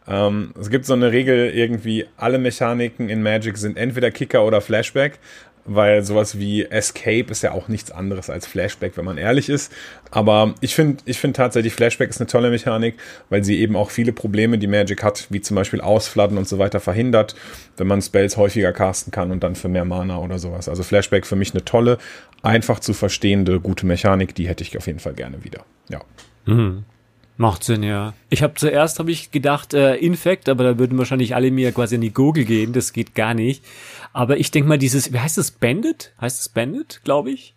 [0.09, 4.61] Ähm, es gibt so eine Regel irgendwie, alle Mechaniken in Magic sind entweder Kicker oder
[4.61, 5.19] Flashback
[5.65, 9.73] weil sowas wie Escape ist ja auch nichts anderes als Flashback, wenn man ehrlich ist.
[10.11, 12.97] Aber ich finde ich finde tatsächlich, Flashback ist eine tolle Mechanik,
[13.31, 16.59] weil sie eben auch viele Probleme, die Magic hat, wie zum Beispiel Ausfladden und so
[16.59, 17.35] weiter, verhindert,
[17.77, 20.69] wenn man Spells häufiger casten kann und dann für mehr Mana oder sowas.
[20.69, 21.99] Also Flashback für mich eine tolle,
[22.43, 25.65] einfach zu verstehende, gute Mechanik, die hätte ich auf jeden Fall gerne wieder.
[25.89, 26.01] Ja.
[26.47, 26.85] Mhm.
[27.43, 28.15] Macht Sinn, ja.
[28.31, 31.97] Ich habe zuerst habe ich gedacht äh, Infect, aber da würden wahrscheinlich alle mir quasi
[31.97, 32.73] in die Google gehen.
[32.73, 33.65] Das geht gar nicht.
[34.13, 36.13] Aber ich denke mal, dieses, wie heißt das, Bandit?
[36.21, 37.57] Heißt es Bandit, glaube ich?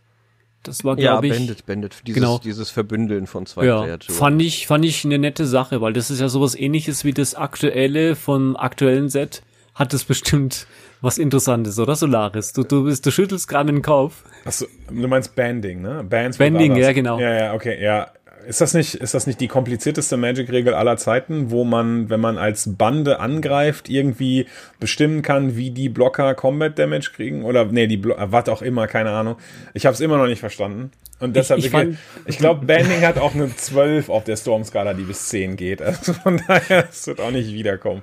[0.63, 1.37] Das war, glaube ja, ich.
[1.37, 2.01] Bandit, Bandit.
[2.07, 2.39] Dieses, genau.
[2.39, 4.15] dieses Verbündeln von zwei ja, Kreaturen.
[4.15, 7.35] Fand ich, fand ich eine nette Sache, weil das ist ja sowas ähnliches wie das
[7.35, 9.43] aktuelle vom aktuellen Set.
[9.75, 10.65] Hat es bestimmt
[11.01, 12.53] was Interessantes, oder Solaris?
[12.53, 14.23] Du, du, bist, du schüttelst gerade den Kopf.
[14.45, 16.03] Achso, du meinst Banding, ne?
[16.03, 17.19] Bands Banding, ja, genau.
[17.19, 18.09] Ja, ja, okay, ja.
[18.47, 22.37] Ist das nicht, ist das nicht die komplizierteste Magic-Regel aller Zeiten, wo man, wenn man
[22.37, 24.45] als Bande angreift, irgendwie
[24.79, 27.43] bestimmen kann, wie die Blocker Combat Damage kriegen?
[27.43, 29.37] Oder, nee, die Blocker, was auch immer, keine Ahnung.
[29.73, 30.91] Ich habe es immer noch nicht verstanden.
[31.19, 35.03] Und deshalb, ich, ich, ich glaube, Banding hat auch eine 12 auf der Storm-Skala, die
[35.03, 35.81] bis 10 geht.
[35.81, 38.01] Also von daher, es wird auch nicht wiederkommen.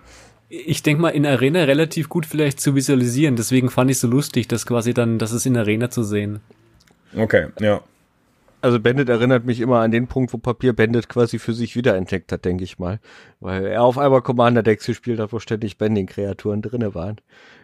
[0.48, 3.36] Ich denke mal, in Arena relativ gut vielleicht zu visualisieren.
[3.36, 6.40] Deswegen fand ich so lustig, das quasi dann, das ist in Arena zu sehen.
[7.16, 7.82] Okay, ja.
[8.62, 12.30] Also Bandit erinnert mich immer an den Punkt, wo Papier Bandit quasi für sich wiederentdeckt
[12.30, 13.00] hat, denke ich mal.
[13.40, 17.16] Weil er auf einmal Commander-Decks gespielt hat, wo ständig Bending-Kreaturen drinne waren.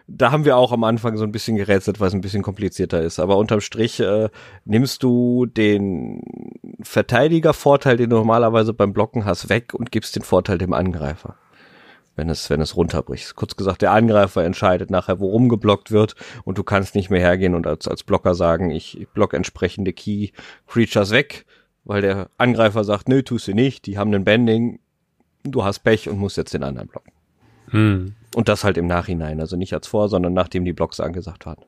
[0.07, 3.19] Da haben wir auch am Anfang so ein bisschen gerätselt, was ein bisschen komplizierter ist.
[3.19, 4.27] Aber unterm Strich äh,
[4.65, 6.21] nimmst du den
[6.81, 11.37] Verteidiger-Vorteil, den du normalerweise beim Blocken hast, weg und gibst den Vorteil dem Angreifer
[12.19, 13.35] wenn es, wenn es runterbricht.
[13.35, 17.55] Kurz gesagt, der Angreifer entscheidet nachher, worum geblockt wird und du kannst nicht mehr hergehen
[17.55, 20.31] und als, als Blocker sagen, ich block entsprechende Key
[20.67, 21.45] Creatures weg,
[21.85, 24.79] weil der Angreifer sagt, nö, tust du nicht, die haben einen Bending,
[25.43, 27.13] du hast Pech und musst jetzt den anderen blocken.
[27.69, 28.15] Hm.
[28.35, 31.63] Und das halt im Nachhinein, also nicht als vor, sondern nachdem die Blocks angesagt waren.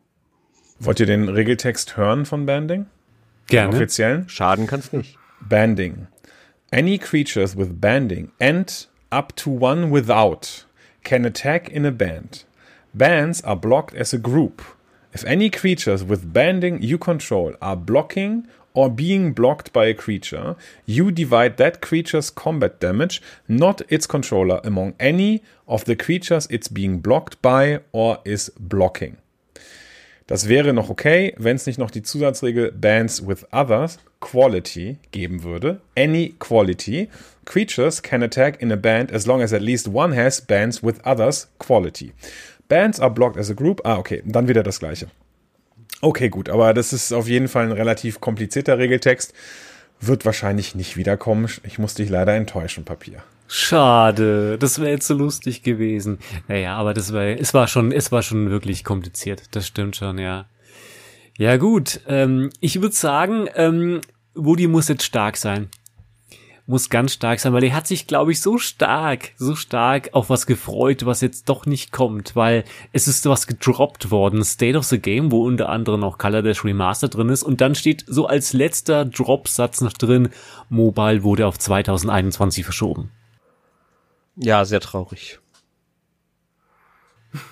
[0.80, 2.88] Wollt ihr den Regeltext hören von Banding?
[3.48, 3.74] Gerne.
[3.74, 4.28] Offiziellen?
[4.28, 5.18] Schaden kann's nicht.
[5.40, 6.08] Banding.
[6.72, 10.64] Any creatures with banding and up to one without
[11.04, 12.44] can attack in a band.
[12.94, 14.62] Bands are blocked as a group.
[15.14, 20.56] If any creatures with banding you control are blocking or being blocked by a creature,
[20.86, 26.70] you divide that creature's combat damage, not its controller, among any of the creatures it's
[26.70, 29.18] being blocked by or is blocking.
[30.28, 35.44] Das wäre noch okay, wenn es nicht noch die Zusatzregel Bands with Others Quality geben
[35.44, 35.82] würde.
[35.98, 37.10] Any Quality.
[37.44, 41.06] Creatures can attack in a band as long as at least one has Bands with
[41.06, 42.14] Others Quality.
[42.70, 43.82] Bands are blocked as a group.
[43.84, 45.08] Ah, okay, dann wieder das gleiche.
[46.02, 49.34] Okay, gut, aber das ist auf jeden Fall ein relativ komplizierter Regeltext.
[50.00, 51.48] Wird wahrscheinlich nicht wiederkommen.
[51.64, 53.24] Ich muss dich leider enttäuschen, Papier.
[53.48, 56.20] Schade, das wäre jetzt so lustig gewesen.
[56.48, 59.44] Naja, aber das war, es war schon, es war schon wirklich kompliziert.
[59.52, 60.46] Das stimmt schon, ja.
[61.38, 64.02] Ja gut, ähm, ich würde sagen, ähm,
[64.36, 65.70] Woody muss jetzt stark sein.
[66.68, 70.30] Muss ganz stark sein, weil er hat sich, glaube ich, so stark, so stark auf
[70.30, 72.64] was gefreut, was jetzt doch nicht kommt, weil
[72.94, 76.64] es ist was gedroppt worden, State of the Game, wo unter anderem auch Color Dash
[76.64, 80.30] Remaster drin ist und dann steht so als letzter Dropsatz noch drin,
[80.70, 83.12] Mobile wurde auf 2021 verschoben.
[84.36, 85.40] Ja, sehr traurig.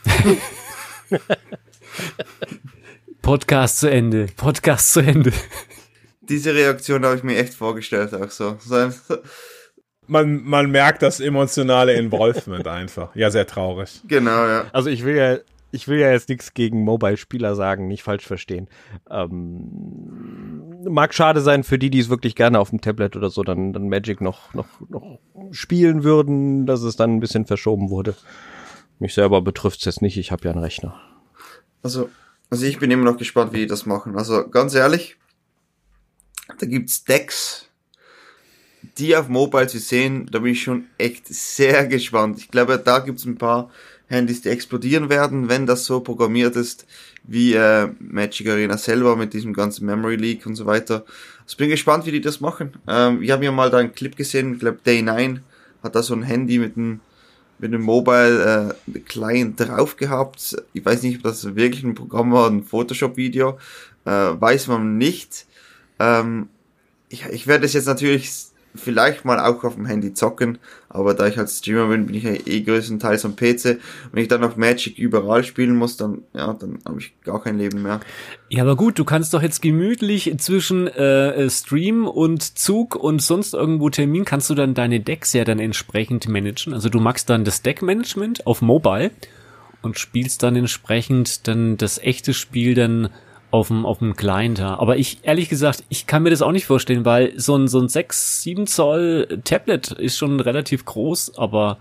[3.22, 4.28] Podcast zu Ende.
[4.36, 5.32] Podcast zu Ende.
[6.22, 8.58] Diese Reaktion habe ich mir echt vorgestellt, auch so.
[10.08, 13.16] Man, man merkt das emotionale Involvement einfach.
[13.16, 14.02] Ja, sehr traurig.
[14.08, 14.66] genau, ja.
[14.74, 15.38] Also ich will ja,
[15.72, 18.70] ich will ja jetzt nichts gegen Mobile-Spieler sagen, nicht falsch verstehen.
[19.10, 23.44] Ähm, mag schade sein für die, die es wirklich gerne auf dem Tablet oder so
[23.44, 25.20] dann, dann Magic noch, noch, noch
[25.52, 28.16] spielen würden, dass es dann ein bisschen verschoben wurde.
[28.98, 31.00] Mich selber betrifft es jetzt nicht, ich habe ja einen Rechner.
[31.84, 32.10] Also,
[32.50, 34.18] also ich bin immer noch gespannt, wie die das machen.
[34.18, 35.18] Also ganz ehrlich,
[36.58, 37.68] da gibt's Decks,
[38.98, 42.40] die auf Mobile zu sehen, da bin ich schon echt sehr gespannt.
[42.40, 43.70] Ich glaube, da gibt's ein paar
[44.08, 46.88] Handys, die explodieren werden, wenn das so programmiert ist,
[47.24, 51.06] wie äh, Magic Arena selber mit diesem ganzen Memory Leak und so weiter.
[51.44, 52.74] Also bin gespannt, wie die das machen.
[52.88, 55.42] Ähm, ich habe ja mal da einen Clip gesehen, ich glaube Day 9
[55.84, 57.02] hat da so ein Handy mit einem
[57.60, 60.56] mit einem Mobile äh, Client drauf gehabt.
[60.74, 63.58] Ich weiß nicht, ob das wirklich ein Programm war, ein Photoshop-Video.
[64.06, 65.46] Äh, weiß man nicht.
[66.00, 66.50] Ähm,
[67.10, 68.32] ich, ich werde es jetzt natürlich
[68.76, 72.24] vielleicht mal auch auf dem Handy zocken, aber da ich als Streamer bin, bin ich
[72.24, 73.80] ja eh größtenteils am PC.
[74.12, 77.58] Wenn ich dann noch Magic überall spielen muss, dann ja, dann habe ich gar kein
[77.58, 78.00] Leben mehr.
[78.50, 83.22] Ja, aber gut, du kannst doch jetzt gemütlich zwischen äh, äh, Stream und Zug und
[83.22, 86.74] sonst irgendwo Termin kannst du dann deine Decks ja dann entsprechend managen.
[86.74, 89.12] Also du machst dann das Deckmanagement auf Mobile
[89.82, 93.10] und spielst dann entsprechend dann das echte Spiel dann
[93.52, 94.60] auf dem, auf dem Client.
[94.60, 97.80] Aber ich, ehrlich gesagt, ich kann mir das auch nicht vorstellen, weil so ein, so
[97.80, 101.78] ein 6, 7 Zoll Tablet ist schon relativ groß, aber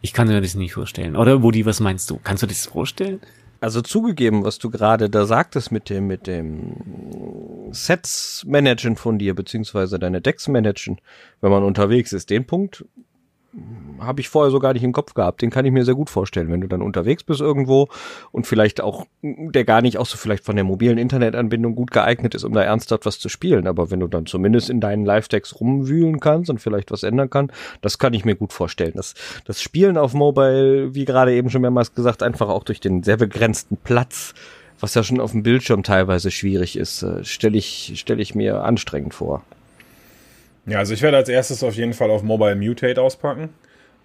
[0.00, 1.16] ich kann mir das nicht vorstellen.
[1.16, 2.20] Oder Woody, was meinst du?
[2.22, 3.20] Kannst du dir das vorstellen?
[3.60, 9.34] Also zugegeben, was du gerade da sagtest mit dem, mit dem Sets managen von dir,
[9.34, 11.00] beziehungsweise deine Decks managen,
[11.40, 12.84] wenn man unterwegs ist, den Punkt
[13.98, 15.40] habe ich vorher so gar nicht im Kopf gehabt.
[15.40, 17.88] Den kann ich mir sehr gut vorstellen, wenn du dann unterwegs bist irgendwo
[18.30, 22.34] und vielleicht auch, der gar nicht auch so vielleicht von der mobilen Internetanbindung gut geeignet
[22.34, 23.66] ist, um da ernsthaft was zu spielen.
[23.66, 27.50] Aber wenn du dann zumindest in deinen Live-Decks rumwühlen kannst und vielleicht was ändern kann,
[27.80, 28.92] das kann ich mir gut vorstellen.
[28.94, 29.14] Das,
[29.46, 33.16] das Spielen auf Mobile, wie gerade eben schon mehrmals gesagt, einfach auch durch den sehr
[33.16, 34.34] begrenzten Platz,
[34.78, 38.62] was ja schon auf dem Bildschirm teilweise schwierig ist, äh, stelle ich, stelle ich mir
[38.62, 39.42] anstrengend vor.
[40.68, 43.48] Ja, also ich werde als erstes auf jeden Fall auf Mobile Mutate auspacken.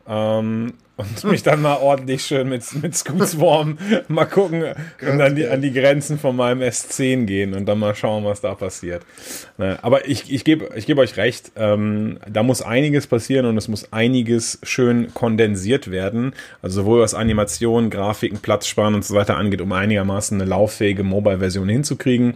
[0.08, 4.64] Ähm, und mich dann mal ordentlich schön mit, mit Scoot Swarm mal gucken
[5.02, 8.42] und an die, an die Grenzen von meinem S10 gehen und dann mal schauen, was
[8.42, 9.04] da passiert.
[9.58, 13.58] Ne, Aber ich, ich gebe ich geb euch recht, ähm, da muss einiges passieren und
[13.58, 16.34] es muss einiges schön kondensiert werden.
[16.62, 21.70] Also sowohl was Animationen, Grafiken, Platzsparen und so weiter angeht, um einigermaßen eine lauffähige Mobile-Version
[21.70, 22.36] hinzukriegen.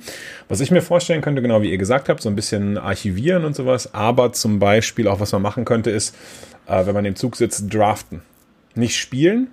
[0.49, 3.55] Was ich mir vorstellen könnte, genau wie ihr gesagt habt, so ein bisschen archivieren und
[3.55, 6.15] sowas, aber zum Beispiel auch was man machen könnte, ist,
[6.67, 8.21] äh, wenn man im Zug sitzt, draften.
[8.75, 9.47] Nicht spielen,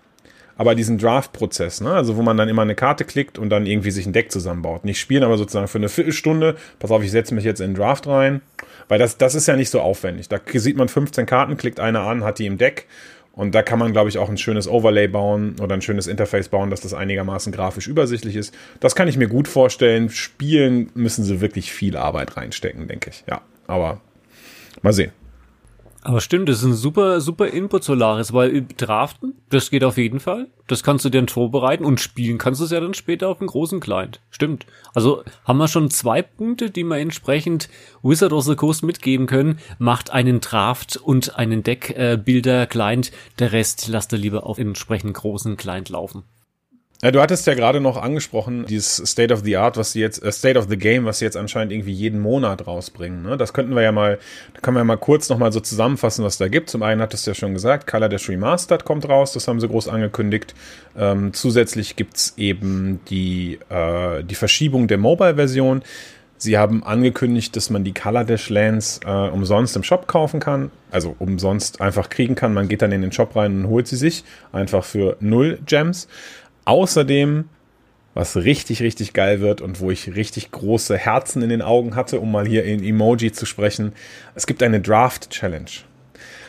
[0.56, 1.92] aber diesen Draft-Prozess, ne?
[1.92, 4.84] also wo man dann immer eine Karte klickt und dann irgendwie sich ein Deck zusammenbaut.
[4.84, 7.76] Nicht spielen, aber sozusagen für eine Viertelstunde, pass auf, ich setze mich jetzt in den
[7.76, 8.42] Draft rein,
[8.88, 10.28] weil das, das ist ja nicht so aufwendig.
[10.28, 12.86] Da sieht man 15 Karten, klickt eine an, hat die im Deck
[13.32, 16.48] und da kann man, glaube ich, auch ein schönes Overlay bauen oder ein schönes Interface
[16.48, 18.54] bauen, dass das einigermaßen grafisch übersichtlich ist.
[18.78, 20.08] Das kann ich mir gut vorstellen.
[20.08, 23.24] Spielen müssen sie wirklich viel Arbeit reinstecken, denke ich.
[23.26, 24.00] Ja, aber
[24.82, 25.10] mal sehen.
[26.06, 30.20] Aber stimmt, das ist ein super, super Input Solaris, weil draften, das geht auf jeden
[30.20, 30.48] Fall.
[30.66, 33.38] Das kannst du dir dann vorbereiten und spielen kannst du es ja dann später auf
[33.38, 34.20] dem großen Client.
[34.28, 34.66] Stimmt.
[34.92, 37.70] Also haben wir schon zwei Punkte, die wir entsprechend
[38.02, 39.58] Wizard of the Coast mitgeben können.
[39.78, 43.10] Macht einen Draft und einen Deck-Bilder-Client.
[43.38, 46.24] Der Rest lasst ihr lieber auf entsprechend großen Client laufen.
[47.04, 50.24] Ja, du hattest ja gerade noch angesprochen, dieses State of the Art, was sie jetzt,
[50.24, 53.22] äh, State of the Game, was sie jetzt anscheinend irgendwie jeden Monat rausbringen.
[53.22, 53.36] Ne?
[53.36, 54.18] Das könnten wir ja mal,
[54.54, 56.70] da können wir ja mal kurz nochmal so zusammenfassen, was da gibt.
[56.70, 59.68] Zum einen hattest du ja schon gesagt, Color Dash Remastered kommt raus, das haben sie
[59.68, 60.54] groß angekündigt.
[60.96, 65.82] Ähm, zusätzlich gibt's eben die, äh, die Verschiebung der Mobile-Version.
[66.38, 70.70] Sie haben angekündigt, dass man die Color Dash Lands äh, umsonst im Shop kaufen kann,
[70.90, 72.54] also umsonst einfach kriegen kann.
[72.54, 76.08] Man geht dann in den Shop rein und holt sie sich, einfach für null Gems.
[76.64, 77.48] Außerdem,
[78.14, 82.20] was richtig, richtig geil wird und wo ich richtig große Herzen in den Augen hatte,
[82.20, 83.92] um mal hier in Emoji zu sprechen,
[84.34, 85.70] es gibt eine Draft Challenge.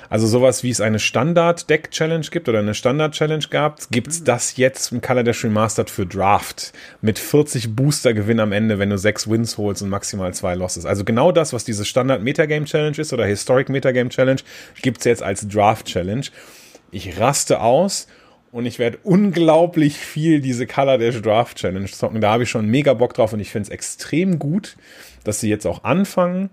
[0.10, 5.02] Also sowas wie es eine Standard-Deck-Challenge gibt oder eine Standard-Challenge gab, gibt's das jetzt im
[5.02, 9.82] Color Dash Remastered für Draft mit 40 Booster-Gewinn am Ende, wenn du sechs Wins holst
[9.82, 10.86] und maximal zwei Losses.
[10.86, 14.42] Also genau das, was diese Standard-Metagame-Challenge ist oder Historic-Metagame-Challenge,
[14.82, 16.26] gibt's jetzt als Draft-Challenge.
[16.92, 18.08] Ich raste aus
[18.56, 22.22] und ich werde unglaublich viel diese Color Dash Draft Challenge zocken.
[22.22, 24.78] Da habe ich schon mega Bock drauf und ich finde es extrem gut,
[25.26, 26.50] dass sie jetzt auch anfangen,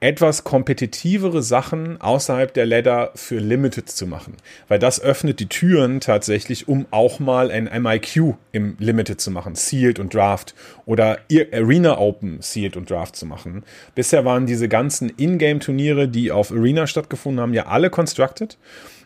[0.00, 4.34] etwas kompetitivere Sachen außerhalb der Ladder für Limited zu machen.
[4.66, 9.54] Weil das öffnet die Türen tatsächlich, um auch mal ein MIQ im Limited zu machen,
[9.54, 11.20] Sealed und Draft oder
[11.52, 13.62] Arena Open Sealed und Draft zu machen.
[13.94, 18.58] Bisher waren diese ganzen Ingame-Turniere, die auf Arena stattgefunden haben, ja alle constructed.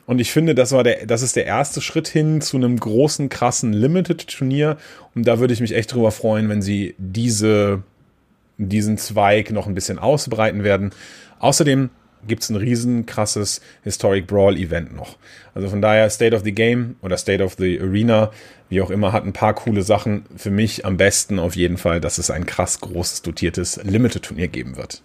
[0.06, 3.28] Und ich finde, das war der, das ist der erste Schritt hin zu einem großen,
[3.28, 4.76] krassen Limited-Turnier.
[5.14, 7.82] Und da würde ich mich echt drüber freuen, wenn sie diese,
[8.56, 10.90] diesen Zweig noch ein bisschen ausbreiten werden.
[11.40, 11.90] Außerdem
[12.26, 15.16] gibt's ein riesen krasses Historic Brawl Event noch.
[15.54, 18.30] Also von daher State of the Game oder State of the Arena,
[18.68, 20.24] wie auch immer, hat ein paar coole Sachen.
[20.36, 24.48] Für mich am besten auf jeden Fall, dass es ein krass großes dotiertes Limited Turnier
[24.48, 25.02] geben wird.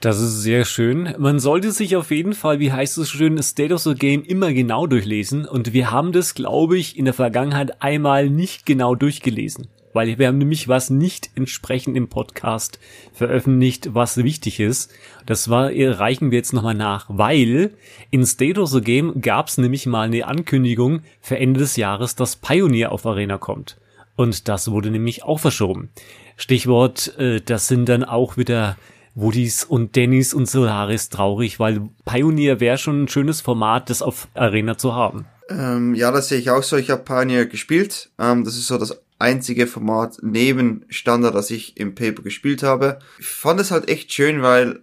[0.00, 1.12] Das ist sehr schön.
[1.18, 4.52] Man sollte sich auf jeden Fall, wie heißt es schön, State of the Game immer
[4.52, 5.44] genau durchlesen.
[5.44, 9.66] Und wir haben das, glaube ich, in der Vergangenheit einmal nicht genau durchgelesen.
[9.92, 12.78] Weil wir haben nämlich was nicht entsprechend im Podcast
[13.12, 14.92] veröffentlicht, was wichtig ist.
[15.26, 17.72] Das war, reichen wir jetzt nochmal nach, weil
[18.12, 22.14] in State of the Game gab es nämlich mal eine Ankündigung für Ende des Jahres,
[22.14, 23.78] dass Pioneer auf Arena kommt.
[24.14, 25.90] Und das wurde nämlich auch verschoben.
[26.36, 28.76] Stichwort, äh, das sind dann auch wieder
[29.14, 34.28] Woodies und Dennis und Solaris traurig, weil Pioneer wäre schon ein schönes Format, das auf
[34.34, 35.26] Arena zu haben.
[35.48, 36.76] Ähm, ja, das sehe ich auch so.
[36.76, 38.10] Ich habe Pioneer gespielt.
[38.18, 42.98] Ähm, das ist so das einzige Format neben Standard, das ich im Paper gespielt habe.
[43.18, 44.80] Ich fand es halt echt schön, weil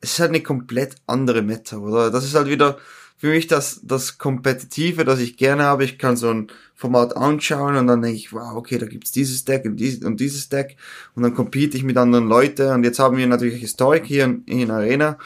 [0.00, 2.10] es ist halt eine komplett andere Meta, oder?
[2.10, 2.78] Das ist halt wieder
[3.24, 5.84] für mich das, das Kompetitive, das ich gerne habe.
[5.84, 9.46] Ich kann so ein Format anschauen und dann denke ich, wow, okay, da gibt's dieses
[9.46, 10.76] Deck und dieses, und dieses Deck
[11.14, 14.44] und dann compete ich mit anderen Leuten und jetzt haben wir natürlich Historic hier in,
[14.44, 15.16] in Arena,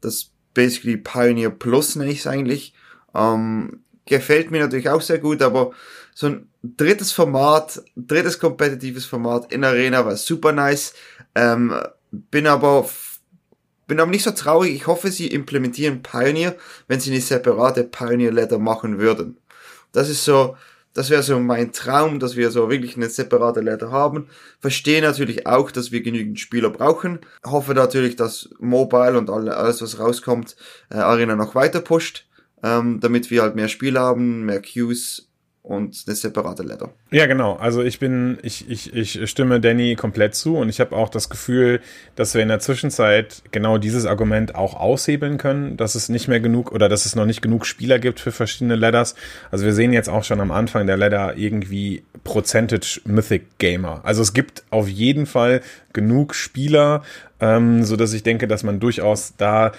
[0.00, 2.74] das basically Pioneer Plus nenne ich es eigentlich.
[3.12, 5.72] Ähm, gefällt mir natürlich auch sehr gut, aber
[6.14, 10.94] so ein drittes Format, drittes kompetitives Format in Arena war super nice.
[11.34, 11.74] Ähm,
[12.12, 12.88] bin aber
[13.88, 14.72] bin aber nicht so traurig.
[14.74, 16.54] Ich hoffe, sie implementieren Pioneer,
[16.86, 19.38] wenn sie eine separate Pioneer Letter machen würden.
[19.90, 20.56] Das ist so,
[20.92, 24.28] das wäre so mein Traum, dass wir so wirklich eine separate Letter haben.
[24.60, 27.20] Verstehe natürlich auch, dass wir genügend Spieler brauchen.
[27.44, 30.56] Hoffe natürlich, dass Mobile und alles, was rauskommt,
[30.90, 32.26] äh, Arena noch weiter pusht,
[32.62, 35.27] ähm, damit wir halt mehr Spieler haben, mehr Queues
[35.68, 36.90] und eine separate Letter.
[37.10, 37.54] Ja, genau.
[37.56, 41.28] Also ich bin, ich, ich, ich stimme Danny komplett zu und ich habe auch das
[41.28, 41.80] Gefühl,
[42.16, 46.40] dass wir in der Zwischenzeit genau dieses Argument auch aushebeln können, dass es nicht mehr
[46.40, 49.14] genug oder dass es noch nicht genug Spieler gibt für verschiedene Letters.
[49.50, 54.00] Also wir sehen jetzt auch schon am Anfang der Letter irgendwie Percentage Mythic Gamer.
[54.04, 55.60] Also es gibt auf jeden Fall
[55.92, 57.02] genug Spieler,
[57.40, 59.72] ähm, so ich denke, dass man durchaus da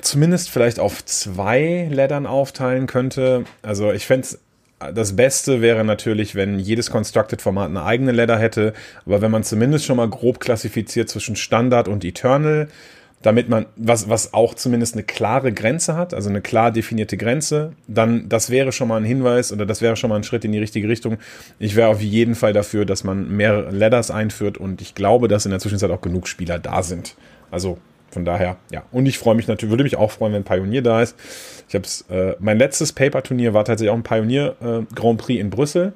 [0.00, 3.44] zumindest vielleicht auf zwei Leddern aufteilen könnte.
[3.62, 4.28] Also ich fände
[4.78, 8.74] das Beste wäre natürlich, wenn jedes Constructed-Format eine eigene Ladder hätte,
[9.06, 12.68] aber wenn man zumindest schon mal grob klassifiziert zwischen Standard und Eternal,
[13.22, 17.72] damit man, was, was auch zumindest eine klare Grenze hat, also eine klar definierte Grenze,
[17.88, 20.52] dann das wäre schon mal ein Hinweis oder das wäre schon mal ein Schritt in
[20.52, 21.18] die richtige Richtung.
[21.58, 25.44] Ich wäre auf jeden Fall dafür, dass man mehr Ladders einführt und ich glaube, dass
[25.44, 27.16] in der Zwischenzeit auch genug Spieler da sind.
[27.50, 27.78] Also
[28.10, 28.84] von daher, ja.
[28.90, 31.16] Und ich freue mich natürlich, würde mich auch freuen, wenn Pionier da ist.
[31.68, 35.50] Ich habe äh, mein letztes Paper-Turnier war tatsächlich auch ein Pionier äh, Grand Prix in
[35.50, 35.92] Brüssel.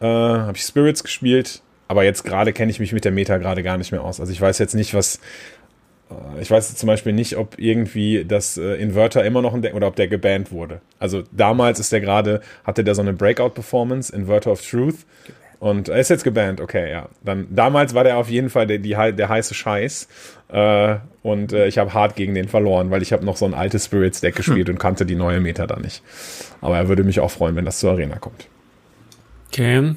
[0.00, 3.62] Äh, habe ich Spirits gespielt, aber jetzt gerade kenne ich mich mit der Meta gerade
[3.62, 4.20] gar nicht mehr aus.
[4.20, 5.20] Also ich weiß jetzt nicht, was
[6.10, 9.86] Äh, ich weiß zum Beispiel nicht, ob irgendwie das äh, Inverter immer noch ein oder
[9.86, 10.80] ob der gebannt wurde.
[10.98, 15.06] Also damals ist der gerade, hatte der so eine Breakout-Performance, Inverter of Truth.
[15.64, 17.08] Und er ist jetzt gebannt, okay, ja.
[17.22, 20.08] Dann damals war der auf jeden Fall der, die, der heiße Scheiß.
[20.48, 23.54] Äh, und äh, ich habe hart gegen den verloren, weil ich habe noch so ein
[23.54, 24.74] altes Spirits Deck gespielt hm.
[24.74, 26.02] und kannte die neue Meta da nicht.
[26.60, 28.46] Aber er würde mich auch freuen, wenn das zur Arena kommt.
[29.48, 29.94] Okay.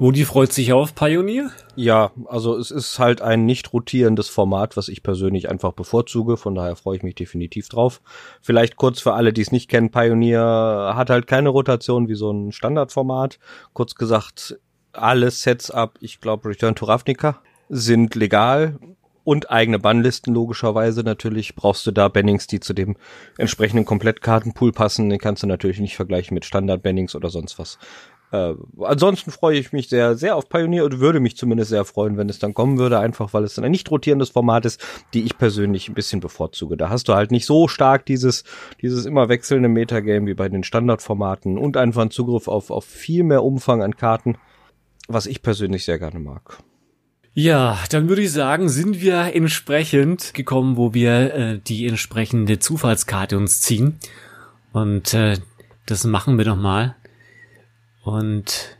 [0.00, 1.52] Woody freut sich auf Pioneer?
[1.76, 6.36] Ja, also es ist halt ein nicht rotierendes Format, was ich persönlich einfach bevorzuge.
[6.36, 8.00] Von daher freue ich mich definitiv drauf.
[8.42, 12.32] Vielleicht kurz für alle, die es nicht kennen, Pioneer hat halt keine Rotation wie so
[12.32, 13.38] ein Standardformat.
[13.72, 14.58] Kurz gesagt,
[14.92, 18.78] alle Sets ab, ich glaube Return to Ravnica, sind legal
[19.24, 21.02] und eigene Bannlisten logischerweise.
[21.02, 22.96] Natürlich brauchst du da Bannings, die zu dem
[23.38, 25.08] entsprechenden Komplettkartenpool passen.
[25.08, 27.78] Den kannst du natürlich nicht vergleichen mit Standard-Bannings oder sonst was.
[28.32, 32.16] Äh, ansonsten freue ich mich sehr, sehr auf Pioneer und würde mich zumindest sehr freuen,
[32.16, 34.84] wenn es dann kommen würde, einfach weil es ein nicht rotierendes Format ist,
[35.14, 36.76] die ich persönlich ein bisschen bevorzuge.
[36.76, 38.44] Da hast du halt nicht so stark dieses,
[38.82, 43.24] dieses immer wechselnde Metagame wie bei den Standardformaten und einfach einen Zugriff auf, auf viel
[43.24, 44.36] mehr Umfang an Karten,
[45.12, 46.58] was ich persönlich sehr gerne mag.
[47.32, 53.36] Ja, dann würde ich sagen, sind wir entsprechend gekommen, wo wir äh, die entsprechende Zufallskarte
[53.36, 53.98] uns ziehen.
[54.72, 55.38] Und äh,
[55.86, 56.96] das machen wir doch mal.
[58.02, 58.76] Und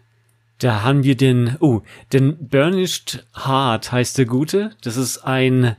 [0.59, 4.72] da haben wir den, oh, den Burnished Heart heißt der Gute.
[4.83, 5.76] Das ist ein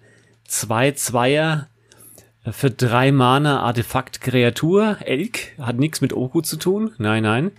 [0.50, 1.66] 2-2er
[2.50, 4.98] für drei Mana Artefakt Kreatur.
[5.02, 6.92] Elk hat nichts mit Oku zu tun.
[6.98, 7.52] Nein, nein.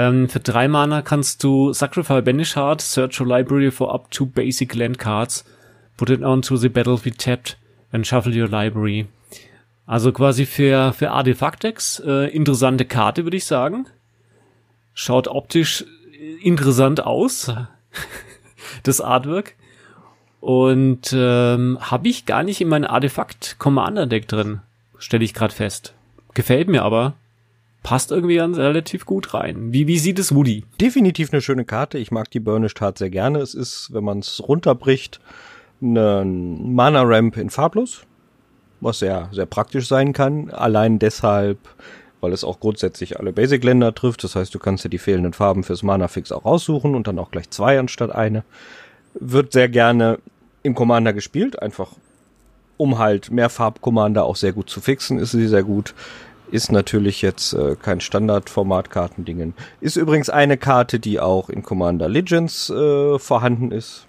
[0.00, 4.24] Ähm, für drei Mana kannst du Sacrifice Banish Heart, search your library for up to
[4.24, 5.44] basic land cards,
[5.98, 7.58] put it onto the battlefield tapped
[7.92, 9.08] and shuffle your library.
[9.86, 13.86] Also quasi für, für Artefakt-Decks äh, interessante Karte, würde ich sagen.
[14.94, 15.84] Schaut optisch
[16.42, 17.52] interessant aus,
[18.84, 19.54] das Artwork.
[20.40, 24.60] Und ähm, habe ich gar nicht in mein Artefakt Commander Deck drin,
[24.96, 25.92] stelle ich gerade fest.
[26.32, 27.16] Gefällt mir aber.
[27.82, 29.72] Passt irgendwie ganz relativ gut rein.
[29.72, 30.64] Wie, wie sieht es Woody?
[30.80, 31.98] Definitiv eine schöne Karte.
[31.98, 33.38] Ich mag die Burnished Heart sehr gerne.
[33.38, 35.20] Es ist, wenn man es runterbricht,
[35.80, 38.02] ein Mana Ramp in farblos,
[38.80, 40.50] was sehr, sehr praktisch sein kann.
[40.50, 41.58] Allein deshalb
[42.20, 44.24] weil es auch grundsätzlich alle Basic-Länder trifft.
[44.24, 47.30] Das heißt, du kannst dir die fehlenden Farben fürs Mana-Fix auch raussuchen und dann auch
[47.30, 48.44] gleich zwei anstatt eine.
[49.14, 50.18] Wird sehr gerne
[50.62, 51.92] im Commander gespielt, einfach
[52.76, 55.94] um halt mehr Farb-Commander auch sehr gut zu fixen, ist sie sehr gut.
[56.50, 59.54] Ist natürlich jetzt äh, kein Standard-Format-Kartendingen.
[59.80, 64.06] Ist übrigens eine Karte, die auch in Commander Legends äh, vorhanden ist.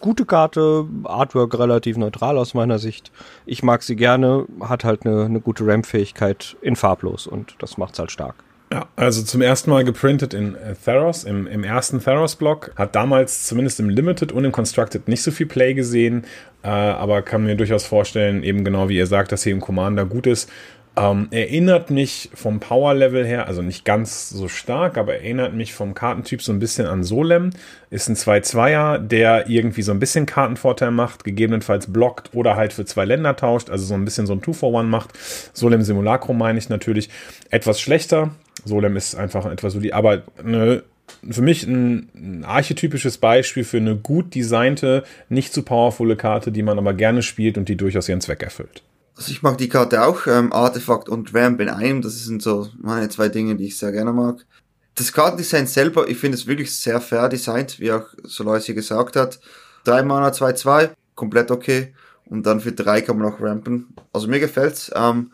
[0.00, 3.10] Gute Karte, Artwork relativ neutral aus meiner Sicht.
[3.46, 7.98] Ich mag sie gerne, hat halt eine, eine gute Ramp-Fähigkeit in farblos und das macht's
[7.98, 8.36] halt stark.
[8.72, 12.70] Ja, also zum ersten Mal geprintet in äh, Theros, im, im ersten Theros-Block.
[12.76, 16.24] Hat damals zumindest im Limited und im Constructed nicht so viel Play gesehen,
[16.62, 20.06] äh, aber kann mir durchaus vorstellen, eben genau wie ihr sagt, dass hier im Commander
[20.06, 20.48] gut ist.
[20.96, 25.94] Ähm, erinnert mich vom Power-Level her, also nicht ganz so stark, aber erinnert mich vom
[25.94, 27.50] Kartentyp so ein bisschen an Solem.
[27.90, 32.84] Ist ein 2-2er, der irgendwie so ein bisschen Kartenvorteil macht, gegebenenfalls blockt oder halt für
[32.84, 35.10] zwei Länder tauscht, also so ein bisschen so ein 2-for-1 macht.
[35.52, 37.08] Solem Simulacrum meine ich natürlich.
[37.50, 38.32] Etwas schlechter.
[38.64, 40.82] Solem ist einfach etwas so die, aber eine
[41.28, 46.62] für mich ein, ein, archetypisches Beispiel für eine gut designte, nicht zu powervolle Karte, die
[46.62, 48.82] man aber gerne spielt und die durchaus ihren Zweck erfüllt.
[49.20, 52.70] Also ich mag die Karte auch, ähm, Artefakt und Ramp in einem, das sind so
[52.80, 54.46] meine zwei Dinge, die ich sehr gerne mag.
[54.94, 59.16] Das Kartendesign selber, ich finde es wirklich sehr fair designt, wie auch Solois hier gesagt
[59.16, 59.38] hat.
[59.84, 61.92] Drei Mana, 2-2, komplett okay.
[62.30, 63.94] Und dann für drei kann man noch rampen.
[64.10, 64.90] Also mir gefällt's.
[64.94, 65.32] Ähm,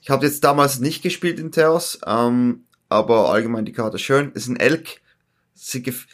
[0.00, 4.30] ich habe jetzt damals nicht gespielt in Theos, ähm, aber allgemein die Karte schön.
[4.34, 5.00] ist ein Elk.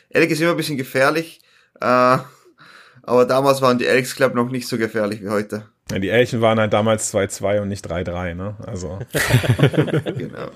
[0.09, 1.43] Elk ist immer ein bisschen gefährlich.
[1.83, 2.17] Äh,
[3.03, 5.69] aber damals waren die Elks, glaube noch nicht so gefährlich wie heute.
[5.91, 8.55] Ja, die Elchen waren halt damals 2-2 und nicht 3-3, ne?
[8.67, 8.99] Also.
[10.17, 10.51] genau.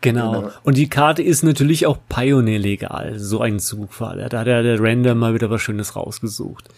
[0.00, 0.32] Genau.
[0.32, 0.50] genau.
[0.62, 3.18] Und die Karte ist natürlich auch Pioneer legal.
[3.18, 4.26] So ein Zugfall.
[4.28, 6.68] Da hat der, der Render mal wieder was Schönes rausgesucht.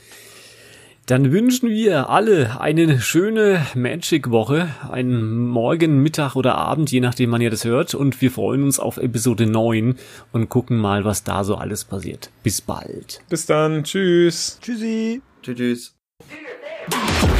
[1.07, 7.41] Dann wünschen wir alle eine schöne Magic-Woche, einen Morgen, Mittag oder Abend, je nachdem man
[7.41, 7.95] ja das hört.
[7.95, 9.97] Und wir freuen uns auf Episode 9
[10.31, 12.31] und gucken mal, was da so alles passiert.
[12.45, 13.21] Bis bald.
[13.29, 13.83] Bis dann.
[13.83, 14.59] Tschüss.
[14.63, 15.21] Tschüssi.
[15.43, 15.95] Tschüss.
[16.89, 17.35] tschüss.